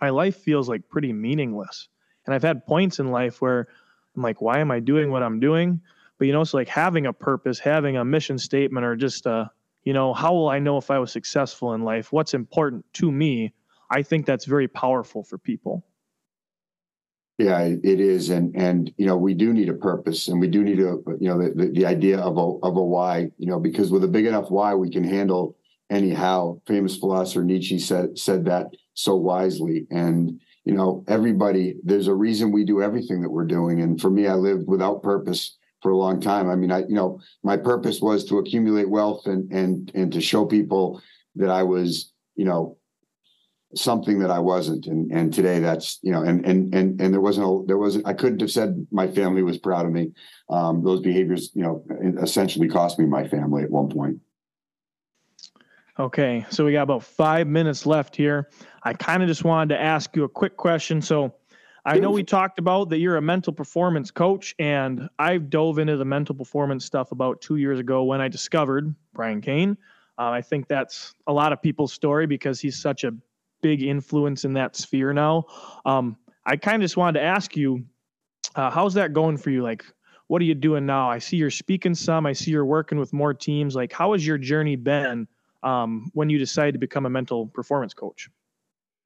my 0.00 0.10
life 0.10 0.36
feels 0.36 0.68
like 0.68 0.88
pretty 0.88 1.12
meaningless. 1.12 1.88
And 2.26 2.34
I've 2.34 2.42
had 2.42 2.66
points 2.66 2.98
in 2.98 3.10
life 3.10 3.40
where 3.40 3.68
I'm 4.16 4.22
like, 4.22 4.40
why 4.40 4.58
am 4.58 4.70
I 4.70 4.80
doing 4.80 5.10
what 5.10 5.22
I'm 5.22 5.40
doing? 5.40 5.80
But 6.18 6.26
you 6.26 6.32
know, 6.32 6.40
it's 6.40 6.54
like 6.54 6.68
having 6.68 7.06
a 7.06 7.12
purpose, 7.12 7.58
having 7.58 7.96
a 7.96 8.04
mission 8.04 8.38
statement, 8.38 8.84
or 8.84 8.96
just 8.96 9.26
a, 9.26 9.50
you 9.84 9.92
know, 9.92 10.12
how 10.12 10.32
will 10.34 10.48
I 10.48 10.58
know 10.58 10.76
if 10.76 10.90
I 10.90 10.98
was 10.98 11.12
successful 11.12 11.74
in 11.74 11.82
life? 11.82 12.12
What's 12.12 12.34
important 12.34 12.84
to 12.94 13.10
me? 13.10 13.52
I 13.90 14.02
think 14.02 14.26
that's 14.26 14.44
very 14.44 14.68
powerful 14.68 15.22
for 15.22 15.38
people. 15.38 15.84
Yeah, 17.38 17.60
it 17.60 18.00
is, 18.00 18.30
and 18.30 18.54
and 18.56 18.92
you 18.96 19.06
know 19.06 19.16
we 19.16 19.32
do 19.32 19.52
need 19.52 19.68
a 19.68 19.74
purpose, 19.74 20.26
and 20.26 20.40
we 20.40 20.48
do 20.48 20.64
need 20.64 20.80
a 20.80 20.96
you 21.20 21.28
know 21.28 21.38
the, 21.38 21.70
the, 21.72 21.86
idea 21.86 22.18
of 22.18 22.36
a 22.36 22.66
of 22.66 22.76
a 22.76 22.82
why, 22.82 23.30
you 23.38 23.46
know, 23.46 23.60
because 23.60 23.92
with 23.92 24.02
a 24.02 24.08
big 24.08 24.26
enough 24.26 24.50
why, 24.50 24.74
we 24.74 24.90
can 24.90 25.04
handle 25.04 25.56
anyhow. 25.88 26.60
Famous 26.66 26.96
philosopher 26.96 27.44
Nietzsche 27.44 27.78
said 27.78 28.18
said 28.18 28.44
that 28.46 28.66
so 28.94 29.14
wisely, 29.14 29.86
and 29.92 30.40
you 30.64 30.74
know, 30.74 31.04
everybody, 31.06 31.76
there's 31.84 32.08
a 32.08 32.14
reason 32.14 32.50
we 32.50 32.64
do 32.64 32.82
everything 32.82 33.22
that 33.22 33.30
we're 33.30 33.46
doing. 33.46 33.80
And 33.80 33.98
for 33.98 34.10
me, 34.10 34.26
I 34.26 34.34
lived 34.34 34.66
without 34.66 35.02
purpose 35.02 35.57
for 35.82 35.92
a 35.92 35.96
long 35.96 36.20
time. 36.20 36.50
I 36.50 36.56
mean, 36.56 36.72
I, 36.72 36.80
you 36.80 36.94
know, 36.94 37.20
my 37.42 37.56
purpose 37.56 38.00
was 38.00 38.24
to 38.26 38.38
accumulate 38.38 38.88
wealth 38.88 39.26
and, 39.26 39.50
and, 39.52 39.90
and 39.94 40.12
to 40.12 40.20
show 40.20 40.44
people 40.44 41.00
that 41.36 41.50
I 41.50 41.62
was, 41.62 42.12
you 42.34 42.44
know, 42.44 42.76
something 43.74 44.18
that 44.20 44.30
I 44.30 44.38
wasn't. 44.38 44.86
And, 44.86 45.12
and 45.12 45.32
today 45.32 45.58
that's, 45.58 45.98
you 46.02 46.10
know, 46.10 46.22
and, 46.22 46.44
and, 46.44 46.74
and, 46.74 47.00
and 47.00 47.12
there 47.12 47.20
wasn't, 47.20 47.46
a, 47.46 47.66
there 47.66 47.78
wasn't, 47.78 48.06
I 48.06 48.14
couldn't 48.14 48.40
have 48.40 48.50
said 48.50 48.86
my 48.90 49.06
family 49.06 49.42
was 49.42 49.58
proud 49.58 49.86
of 49.86 49.92
me. 49.92 50.12
Um, 50.48 50.82
those 50.82 51.00
behaviors, 51.00 51.50
you 51.54 51.62
know, 51.62 51.84
essentially 52.20 52.68
cost 52.68 52.98
me 52.98 53.06
my 53.06 53.28
family 53.28 53.62
at 53.62 53.70
one 53.70 53.88
point. 53.88 54.18
Okay, 55.98 56.46
so 56.48 56.64
we 56.64 56.72
got 56.72 56.82
about 56.82 57.02
five 57.02 57.46
minutes 57.46 57.84
left 57.84 58.14
here. 58.16 58.48
I 58.84 58.94
kind 58.94 59.22
of 59.22 59.28
just 59.28 59.44
wanted 59.44 59.74
to 59.74 59.80
ask 59.80 60.14
you 60.14 60.24
a 60.24 60.28
quick 60.28 60.56
question. 60.56 61.02
So 61.02 61.34
I 61.84 61.98
know 61.98 62.10
we 62.10 62.24
talked 62.24 62.58
about 62.58 62.90
that 62.90 62.98
you're 62.98 63.16
a 63.16 63.22
mental 63.22 63.52
performance 63.52 64.10
coach, 64.10 64.54
and 64.58 65.08
I've 65.18 65.48
dove 65.48 65.78
into 65.78 65.96
the 65.96 66.04
mental 66.04 66.34
performance 66.34 66.84
stuff 66.84 67.12
about 67.12 67.40
two 67.40 67.56
years 67.56 67.78
ago 67.78 68.04
when 68.04 68.20
I 68.20 68.28
discovered 68.28 68.94
Brian 69.14 69.40
Cain. 69.40 69.76
Uh, 70.18 70.30
I 70.30 70.42
think 70.42 70.66
that's 70.66 71.14
a 71.26 71.32
lot 71.32 71.52
of 71.52 71.62
people's 71.62 71.92
story 71.92 72.26
because 72.26 72.60
he's 72.60 72.80
such 72.80 73.04
a 73.04 73.14
big 73.62 73.82
influence 73.82 74.44
in 74.44 74.52
that 74.54 74.76
sphere 74.76 75.12
now. 75.12 75.44
Um, 75.84 76.16
I 76.44 76.56
kind 76.56 76.76
of 76.76 76.82
just 76.82 76.96
wanted 76.96 77.20
to 77.20 77.24
ask 77.24 77.56
you, 77.56 77.84
uh, 78.54 78.70
how's 78.70 78.94
that 78.94 79.12
going 79.12 79.36
for 79.36 79.50
you? 79.50 79.62
Like, 79.62 79.84
what 80.26 80.42
are 80.42 80.44
you 80.44 80.54
doing 80.54 80.86
now? 80.86 81.10
I 81.10 81.18
see 81.18 81.36
you're 81.36 81.50
speaking 81.50 81.94
some. 81.94 82.26
I 82.26 82.32
see 82.32 82.50
you're 82.50 82.66
working 82.66 82.98
with 82.98 83.12
more 83.12 83.32
teams. 83.32 83.74
Like, 83.74 83.92
how 83.92 84.12
has 84.12 84.26
your 84.26 84.38
journey 84.38 84.76
been 84.76 85.26
um, 85.62 86.10
when 86.14 86.28
you 86.28 86.38
decided 86.38 86.72
to 86.72 86.78
become 86.78 87.06
a 87.06 87.10
mental 87.10 87.46
performance 87.46 87.94
coach? 87.94 88.28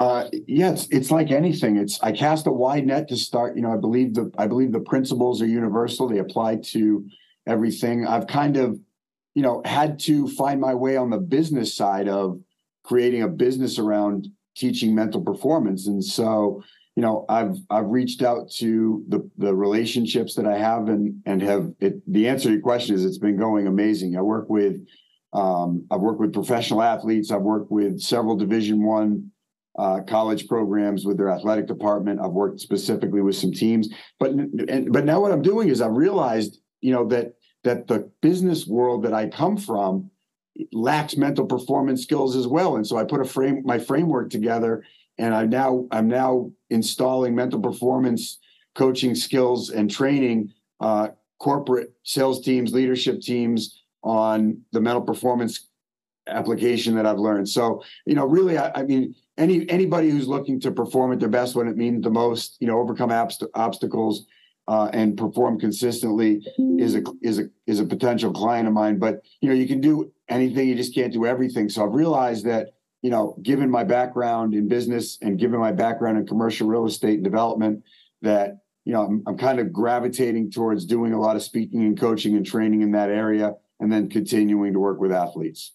Uh, 0.03 0.29
yeah, 0.49 0.73
it's, 0.73 0.89
it's 0.91 1.13
like 1.13 1.31
anything. 1.31 1.77
It's 1.77 2.03
I 2.03 2.11
cast 2.11 2.49
a 2.49 2.51
wide 2.51 2.89
net 2.89 3.07
to 3.11 3.17
start. 3.17 3.55
You 3.55 3.63
know, 3.63 3.73
I 3.73 3.77
believe 3.77 4.15
the 4.15 4.33
I 4.37 4.49
believe 4.49 4.73
the 4.73 4.81
principles 4.81 5.41
are 5.41 5.47
universal. 5.47 6.09
They 6.09 6.19
apply 6.19 6.57
to 6.73 7.07
everything. 7.47 8.05
I've 8.05 8.27
kind 8.27 8.57
of, 8.57 8.81
you 9.37 9.43
know, 9.43 9.63
had 9.65 10.01
to 10.01 10.27
find 10.27 10.61
my 10.61 10.75
way 10.75 10.97
on 10.97 11.11
the 11.11 11.19
business 11.19 11.77
side 11.77 12.09
of 12.09 12.41
creating 12.83 13.23
a 13.23 13.29
business 13.29 13.79
around 13.79 14.27
teaching 14.57 14.93
mental 14.93 15.21
performance. 15.21 15.87
And 15.87 16.05
so, 16.05 16.65
you 16.97 17.03
know, 17.05 17.25
I've 17.29 17.55
I've 17.71 17.87
reached 17.87 18.23
out 18.23 18.51
to 18.59 19.05
the 19.07 19.31
the 19.39 19.55
relationships 19.55 20.35
that 20.35 20.49
I 20.49 20.59
have 20.59 20.89
and 20.89 21.23
and 21.27 21.41
have 21.43 21.71
it. 21.79 22.03
The 22.13 22.27
answer 22.29 22.49
to 22.49 22.55
your 22.55 22.61
question 22.61 22.97
is 22.97 23.05
it's 23.05 23.19
been 23.19 23.39
going 23.39 23.69
amazing. 23.69 24.17
I 24.17 24.23
work 24.23 24.49
with 24.49 24.81
um, 25.33 25.87
I've 25.93 26.01
worked 26.01 26.19
with 26.19 26.33
professional 26.33 26.83
athletes. 26.83 27.31
I've 27.31 27.43
worked 27.43 27.71
with 27.71 28.01
several 28.01 28.35
Division 28.35 28.83
One 28.83 29.32
uh, 29.79 30.01
college 30.01 30.47
programs 30.49 31.05
with 31.05 31.17
their 31.17 31.31
athletic 31.31 31.67
department. 31.67 32.21
I've 32.21 32.33
worked 32.33 32.61
specifically 32.61 33.23
with 33.23 33.37
some 33.37 33.53
teams, 33.53 33.89
but 34.19 34.31
and, 34.33 34.93
but 34.93 35.05
now 35.05 35.21
what 35.21 35.33
I'm 35.33 35.43
doing 35.43 35.69
is 35.69 35.81
I've 35.81 35.93
realized, 35.93 36.59
you 36.81 36.93
know, 36.93 37.07
that 37.09 37.35
that 37.65 37.87
the 37.87 38.11
business 38.21 38.67
world 38.67 39.05
that 39.05 39.15
I 39.15 39.29
come 39.29 39.57
from 39.57 40.11
lacks 40.73 41.17
mental 41.17 41.47
performance 41.47 42.03
skills 42.03 42.37
as 42.37 42.47
well, 42.47 42.77
and 42.77 42.87
so 42.87 42.97
I 42.97 43.05
put 43.05 43.21
a 43.21 43.25
frame 43.25 43.63
my 43.65 43.79
framework 43.79 44.31
together, 44.31 44.85
and 45.19 45.35
I 45.35 45.47
now 45.47 45.87
I'm 45.91 46.09
now 46.09 46.51
installing 46.71 47.35
mental 47.35 47.61
performance 47.61 48.39
coaching 48.75 49.15
skills 49.15 49.71
and 49.71 49.91
training 49.91 50.53
uh, 50.81 51.09
corporate 51.39 51.93
sales 52.05 52.41
teams, 52.43 52.73
leadership 52.73 53.21
teams 53.21 53.83
on 54.03 54.61
the 54.73 54.81
mental 54.81 55.03
performance 55.03 55.69
application 56.29 56.95
that 56.95 57.07
I've 57.07 57.19
learned. 57.19 57.49
So, 57.49 57.83
you 58.07 58.15
know, 58.15 58.25
really, 58.25 58.59
I, 58.59 58.71
I, 58.75 58.83
mean, 58.85 59.15
any 59.39 59.69
anybody 59.71 60.11
who's 60.11 60.29
looking 60.29 60.61
to 60.61 60.71
perform 60.71 61.13
at 61.13 61.21
their 61.21 61.29
best 61.29 61.55
when 61.55 61.69
it 61.69 61.77
means 61.77 62.03
the 62.03 62.11
most, 62.11 62.57
you 62.61 62.67
know, 62.67 62.79
overcome 62.79 63.11
abst- 63.11 63.49
obstacles 63.55 64.27
uh, 64.69 64.91
and 64.93 65.17
perform 65.17 65.59
consistently 65.59 66.47
is 66.79 66.95
a 66.95 67.03
is 67.23 67.39
a 67.39 67.45
is 67.67 67.81
a 67.81 67.85
potential 67.85 68.33
client 68.33 68.69
of 68.69 68.75
mine. 68.75 68.99
But 68.99 69.23
you 69.41 69.49
know, 69.49 69.55
you 69.55 69.67
can 69.67 69.81
do 69.81 70.13
anything, 70.29 70.69
you 70.69 70.75
just 70.75 70.95
can't 70.95 71.13
do 71.13 71.27
everything. 71.27 71.69
So 71.69 71.85
I've 71.85 71.95
realized 71.95 72.45
that 72.47 72.75
you 73.03 73.11
know, 73.11 73.37
given 73.43 73.69
my 73.69 73.83
background 73.83 74.55
in 74.55 74.69
business 74.69 75.19
and 75.21 75.39
given 75.39 75.59
my 75.59 75.73
background 75.73 76.19
in 76.19 76.27
commercial 76.27 76.69
real 76.69 76.87
estate 76.87 77.15
and 77.15 77.25
development, 77.25 77.83
that 78.23 78.59
you 78.85 78.93
know, 78.93 79.03
I'm, 79.03 79.23
I'm 79.27 79.39
kind 79.39 79.59
of 79.61 79.73
gravitating 79.73 80.51
towards 80.51 80.85
doing 80.85 81.13
a 81.13 81.21
lot 81.21 81.37
of 81.37 81.43
speaking 81.43 81.83
and 81.83 81.99
coaching 81.99 82.37
and 82.37 82.47
training 82.47 82.83
in 82.83 82.93
that 82.93 83.11
area, 83.11 83.55
and 83.81 83.91
then 83.91 84.09
continuing 84.09 84.73
to 84.73 84.79
work 84.79 85.01
with 85.01 85.13
athletes. 85.13 85.73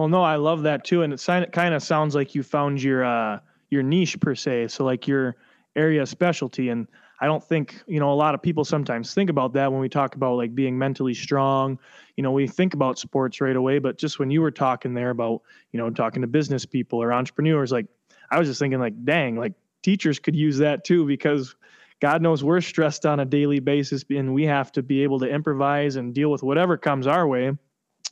Well, 0.00 0.08
no, 0.08 0.22
I 0.22 0.36
love 0.36 0.62
that 0.62 0.82
too, 0.82 1.02
and 1.02 1.12
it 1.12 1.52
kind 1.52 1.74
of 1.74 1.82
sounds 1.82 2.14
like 2.14 2.34
you 2.34 2.42
found 2.42 2.82
your 2.82 3.04
uh, 3.04 3.38
your 3.68 3.82
niche 3.82 4.18
per 4.18 4.34
se. 4.34 4.68
So 4.68 4.82
like 4.82 5.06
your 5.06 5.36
area 5.76 6.06
specialty, 6.06 6.70
and 6.70 6.88
I 7.20 7.26
don't 7.26 7.44
think 7.44 7.82
you 7.86 8.00
know 8.00 8.10
a 8.10 8.14
lot 8.14 8.34
of 8.34 8.40
people 8.40 8.64
sometimes 8.64 9.12
think 9.12 9.28
about 9.28 9.52
that 9.52 9.70
when 9.70 9.78
we 9.78 9.90
talk 9.90 10.14
about 10.14 10.38
like 10.38 10.54
being 10.54 10.78
mentally 10.78 11.12
strong. 11.12 11.78
You 12.16 12.22
know, 12.22 12.32
we 12.32 12.48
think 12.48 12.72
about 12.72 12.98
sports 12.98 13.42
right 13.42 13.54
away, 13.54 13.78
but 13.78 13.98
just 13.98 14.18
when 14.18 14.30
you 14.30 14.40
were 14.40 14.50
talking 14.50 14.94
there 14.94 15.10
about 15.10 15.42
you 15.70 15.78
know 15.78 15.90
talking 15.90 16.22
to 16.22 16.26
business 16.26 16.64
people 16.64 17.02
or 17.02 17.12
entrepreneurs, 17.12 17.70
like 17.70 17.84
I 18.30 18.38
was 18.38 18.48
just 18.48 18.58
thinking 18.58 18.80
like, 18.80 19.04
dang, 19.04 19.36
like 19.36 19.52
teachers 19.82 20.18
could 20.18 20.34
use 20.34 20.56
that 20.56 20.82
too 20.82 21.06
because 21.06 21.54
God 22.00 22.22
knows 22.22 22.42
we're 22.42 22.62
stressed 22.62 23.04
on 23.04 23.20
a 23.20 23.26
daily 23.26 23.60
basis 23.60 24.02
and 24.08 24.32
we 24.32 24.44
have 24.44 24.72
to 24.72 24.82
be 24.82 25.02
able 25.02 25.18
to 25.18 25.26
improvise 25.26 25.96
and 25.96 26.14
deal 26.14 26.30
with 26.30 26.42
whatever 26.42 26.78
comes 26.78 27.06
our 27.06 27.28
way. 27.28 27.52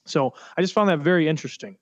So 0.09 0.35
I 0.57 0.61
just 0.61 0.75
found 0.75 0.89
that 0.89 1.01
very 1.01 1.29
interesting. 1.29 1.77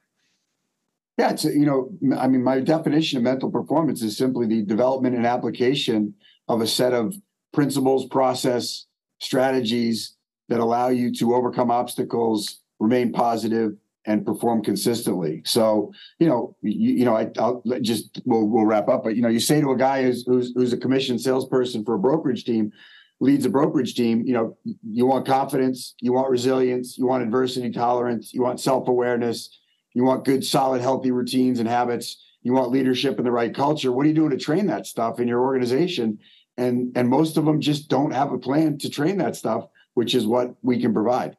Yeah, 1.19 1.31
it's 1.31 1.45
you 1.45 1.65
know, 1.65 1.91
I 2.19 2.29
mean, 2.29 2.45
my 2.45 2.61
definition 2.61 3.17
of 3.17 3.25
mental 3.25 3.51
performance 3.51 4.03
is 4.03 4.17
simply 4.17 4.47
the 4.47 4.62
development 4.62 5.17
and 5.17 5.27
application 5.27 6.15
of 6.49 6.61
a 6.61 6.67
set 6.67 6.93
of 6.93 7.15
principles, 7.53 8.07
process, 8.07 8.85
strategies 9.19 10.15
that 10.49 10.61
allow 10.61 10.89
you 10.89 11.12
to 11.15 11.35
overcome 11.35 11.71
obstacles, 11.71 12.61
remain 12.79 13.12
positive, 13.12 13.73
and 14.07 14.25
perform 14.25 14.62
consistently. 14.62 15.43
So, 15.45 15.93
you 16.19 16.29
know, 16.29 16.57
you, 16.62 16.95
you 16.95 17.05
know, 17.05 17.17
I, 17.17 17.25
will 17.39 17.81
just 17.81 18.21
we'll 18.25 18.47
we'll 18.47 18.67
wrap 18.67 18.89
up. 18.89 19.03
But 19.03 19.17
you 19.17 19.23
know, 19.23 19.29
you 19.29 19.41
say 19.41 19.61
to 19.61 19.73
a 19.73 19.77
guy 19.77 20.03
who's, 20.03 20.25
who's 20.27 20.53
who's 20.55 20.73
a 20.73 20.79
commissioned 20.79 21.21
salesperson 21.21 21.85
for 21.85 21.95
a 21.95 21.99
brokerage 21.99 22.45
team, 22.45 22.73
leads 23.20 23.46
a 23.46 23.50
brokerage 23.50 23.94
team. 23.94 24.22
You 24.26 24.35
know, 24.35 24.59
you 24.83 25.07
want 25.07 25.26
confidence, 25.26 25.94
you 26.00 26.12
want 26.12 26.31
resilience, 26.31 26.98
you 26.98 27.07
want 27.07 27.22
adversity 27.22 27.70
tolerance, 27.70 28.35
you 28.35 28.42
want 28.42 28.61
self 28.61 28.88
awareness, 28.88 29.50
you 29.94 30.05
want 30.05 30.24
good, 30.24 30.44
solid, 30.44 30.81
healthy 30.81 31.11
routines 31.11 31.59
and 31.59 31.68
habits. 31.68 32.22
You 32.42 32.52
want 32.52 32.70
leadership 32.70 33.16
and 33.16 33.26
the 33.26 33.33
right 33.33 33.52
culture. 33.52 33.90
What 33.90 34.07
are 34.07 34.09
you 34.09 34.14
doing 34.14 34.31
to 34.31 34.37
train 34.37 34.66
that 34.66 34.87
stuff 34.87 35.18
in 35.18 35.26
your 35.26 35.40
organization? 35.40 36.18
And 36.57 36.96
and 36.96 37.09
most 37.09 37.37
of 37.37 37.44
them 37.44 37.61
just 37.61 37.88
don't 37.88 38.12
have 38.12 38.33
a 38.33 38.38
plan 38.38 38.79
to 38.79 38.88
train 38.88 39.18
that 39.18 39.37
stuff, 39.37 39.66
which 39.94 40.14
is 40.14 40.26
what 40.26 40.55
we 40.62 40.81
can 40.81 40.94
provide. 40.94 41.37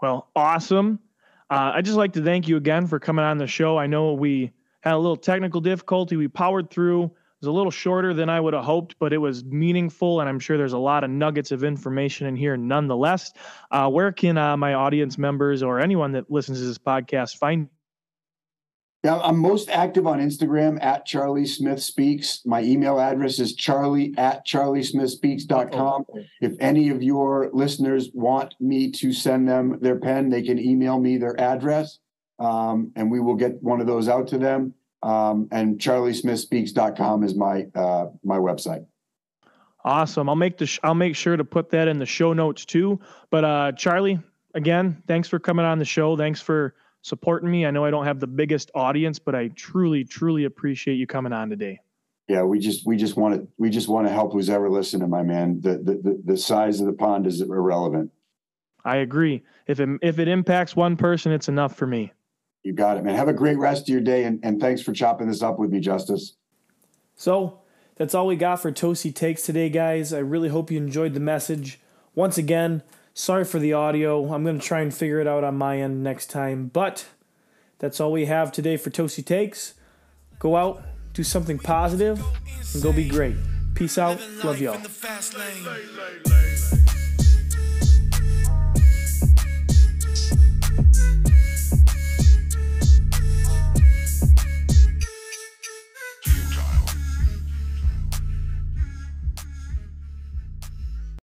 Well, 0.00 0.28
awesome. 0.36 1.00
Uh, 1.50 1.72
I'd 1.74 1.84
just 1.84 1.96
like 1.96 2.12
to 2.12 2.22
thank 2.22 2.46
you 2.46 2.56
again 2.56 2.86
for 2.86 3.00
coming 3.00 3.24
on 3.24 3.38
the 3.38 3.46
show. 3.46 3.76
I 3.76 3.86
know 3.86 4.12
we 4.12 4.52
had 4.82 4.94
a 4.94 4.98
little 4.98 5.16
technical 5.16 5.60
difficulty. 5.60 6.16
We 6.16 6.28
powered 6.28 6.70
through. 6.70 7.10
It 7.40 7.46
was 7.46 7.54
a 7.54 7.56
little 7.56 7.70
shorter 7.70 8.12
than 8.12 8.28
I 8.28 8.38
would 8.38 8.52
have 8.52 8.64
hoped, 8.64 8.96
but 8.98 9.14
it 9.14 9.18
was 9.18 9.44
meaningful, 9.44 10.20
and 10.20 10.28
I'm 10.28 10.38
sure 10.38 10.58
there's 10.58 10.74
a 10.74 10.78
lot 10.78 11.04
of 11.04 11.10
nuggets 11.10 11.52
of 11.52 11.64
information 11.64 12.26
in 12.26 12.36
here 12.36 12.58
nonetheless. 12.58 13.32
Uh, 13.70 13.88
where 13.88 14.12
can 14.12 14.36
uh, 14.36 14.58
my 14.58 14.74
audience 14.74 15.16
members 15.16 15.62
or 15.62 15.80
anyone 15.80 16.12
that 16.12 16.30
listens 16.30 16.60
to 16.60 16.66
this 16.66 16.76
podcast 16.76 17.38
find 17.38 17.68
yeah, 19.02 19.18
I'm 19.18 19.38
most 19.38 19.70
active 19.70 20.06
on 20.06 20.20
Instagram 20.20 20.78
at 20.84 21.06
Charlie 21.06 21.46
Smith 21.46 21.82
Speaks. 21.82 22.42
My 22.44 22.62
email 22.62 23.00
address 23.00 23.38
is 23.38 23.54
charlie 23.54 24.12
at 24.18 24.46
charliesmithspeaks.com. 24.46 26.04
If 26.42 26.52
any 26.60 26.90
of 26.90 27.02
your 27.02 27.48
listeners 27.54 28.10
want 28.12 28.54
me 28.60 28.90
to 28.90 29.14
send 29.14 29.48
them 29.48 29.78
their 29.80 29.98
pen, 29.98 30.28
they 30.28 30.42
can 30.42 30.58
email 30.58 31.00
me 31.00 31.16
their 31.16 31.40
address 31.40 31.98
um, 32.40 32.90
and 32.96 33.10
we 33.10 33.20
will 33.20 33.36
get 33.36 33.62
one 33.62 33.80
of 33.80 33.86
those 33.86 34.08
out 34.08 34.26
to 34.28 34.38
them. 34.38 34.74
Um, 35.02 35.48
and 35.50 35.78
charliesmithspeaks.com 35.78 37.24
is 37.24 37.34
my 37.34 37.66
uh, 37.74 38.06
my 38.22 38.36
website. 38.36 38.84
Awesome. 39.84 40.28
I'll 40.28 40.36
make 40.36 40.58
the 40.58 40.66
sh- 40.66 40.80
I'll 40.82 40.94
make 40.94 41.16
sure 41.16 41.36
to 41.36 41.44
put 41.44 41.70
that 41.70 41.88
in 41.88 41.98
the 41.98 42.06
show 42.06 42.32
notes 42.32 42.64
too. 42.64 43.00
But 43.30 43.44
uh, 43.44 43.72
Charlie, 43.72 44.18
again, 44.54 45.02
thanks 45.06 45.28
for 45.28 45.38
coming 45.38 45.64
on 45.64 45.78
the 45.78 45.84
show. 45.84 46.16
Thanks 46.16 46.40
for 46.40 46.74
supporting 47.02 47.50
me. 47.50 47.64
I 47.64 47.70
know 47.70 47.84
I 47.84 47.90
don't 47.90 48.04
have 48.04 48.20
the 48.20 48.26
biggest 48.26 48.70
audience, 48.74 49.18
but 49.18 49.34
I 49.34 49.48
truly, 49.48 50.04
truly 50.04 50.44
appreciate 50.44 50.96
you 50.96 51.06
coming 51.06 51.32
on 51.32 51.48
today. 51.48 51.80
Yeah, 52.28 52.42
we 52.42 52.58
just 52.58 52.86
we 52.86 52.96
just 52.96 53.16
want 53.16 53.34
to 53.34 53.48
we 53.58 53.70
just 53.70 53.88
want 53.88 54.06
to 54.06 54.12
help 54.12 54.32
who's 54.32 54.50
ever 54.50 54.70
listening, 54.70 55.08
my 55.10 55.22
man. 55.22 55.60
The, 55.60 55.78
the 55.78 56.22
the 56.24 56.36
size 56.36 56.80
of 56.80 56.86
the 56.86 56.92
pond 56.92 57.26
is 57.26 57.40
irrelevant. 57.40 58.12
I 58.84 58.96
agree. 58.96 59.42
If 59.66 59.80
it 59.80 59.88
if 60.02 60.18
it 60.18 60.28
impacts 60.28 60.76
one 60.76 60.96
person, 60.96 61.32
it's 61.32 61.48
enough 61.48 61.74
for 61.74 61.86
me. 61.86 62.12
You 62.62 62.72
got 62.72 62.96
it, 62.96 63.04
man. 63.04 63.14
Have 63.14 63.28
a 63.28 63.32
great 63.32 63.58
rest 63.58 63.82
of 63.82 63.88
your 63.88 64.00
day, 64.00 64.24
and, 64.24 64.38
and 64.42 64.60
thanks 64.60 64.82
for 64.82 64.92
chopping 64.92 65.28
this 65.28 65.42
up 65.42 65.58
with 65.58 65.70
me, 65.70 65.80
Justice. 65.80 66.34
So 67.14 67.60
that's 67.96 68.14
all 68.14 68.26
we 68.26 68.36
got 68.36 68.60
for 68.60 68.70
Toasty 68.70 69.14
Takes 69.14 69.42
today, 69.42 69.70
guys. 69.70 70.12
I 70.12 70.18
really 70.18 70.48
hope 70.48 70.70
you 70.70 70.78
enjoyed 70.78 71.14
the 71.14 71.20
message. 71.20 71.80
Once 72.14 72.36
again, 72.36 72.82
Sorry 73.20 73.44
for 73.44 73.58
the 73.58 73.72
audio. 73.72 74.32
I'm 74.32 74.44
going 74.44 74.58
to 74.58 74.66
try 74.66 74.80
and 74.80 74.94
figure 74.94 75.20
it 75.20 75.26
out 75.26 75.44
on 75.44 75.56
my 75.56 75.78
end 75.80 76.02
next 76.02 76.30
time. 76.30 76.68
But 76.72 77.06
that's 77.78 78.00
all 78.00 78.12
we 78.12 78.26
have 78.26 78.52
today 78.52 78.76
for 78.76 78.90
Toasty 78.90 79.24
Takes. 79.24 79.74
Go 80.38 80.56
out, 80.56 80.82
do 81.12 81.22
something 81.22 81.58
positive, 81.58 82.22
and 82.72 82.82
go 82.82 82.92
be 82.92 83.08
great. 83.08 83.36
Peace 83.74 83.98
out. 83.98 84.20
Love 84.42 84.60
y'all. 84.60 84.80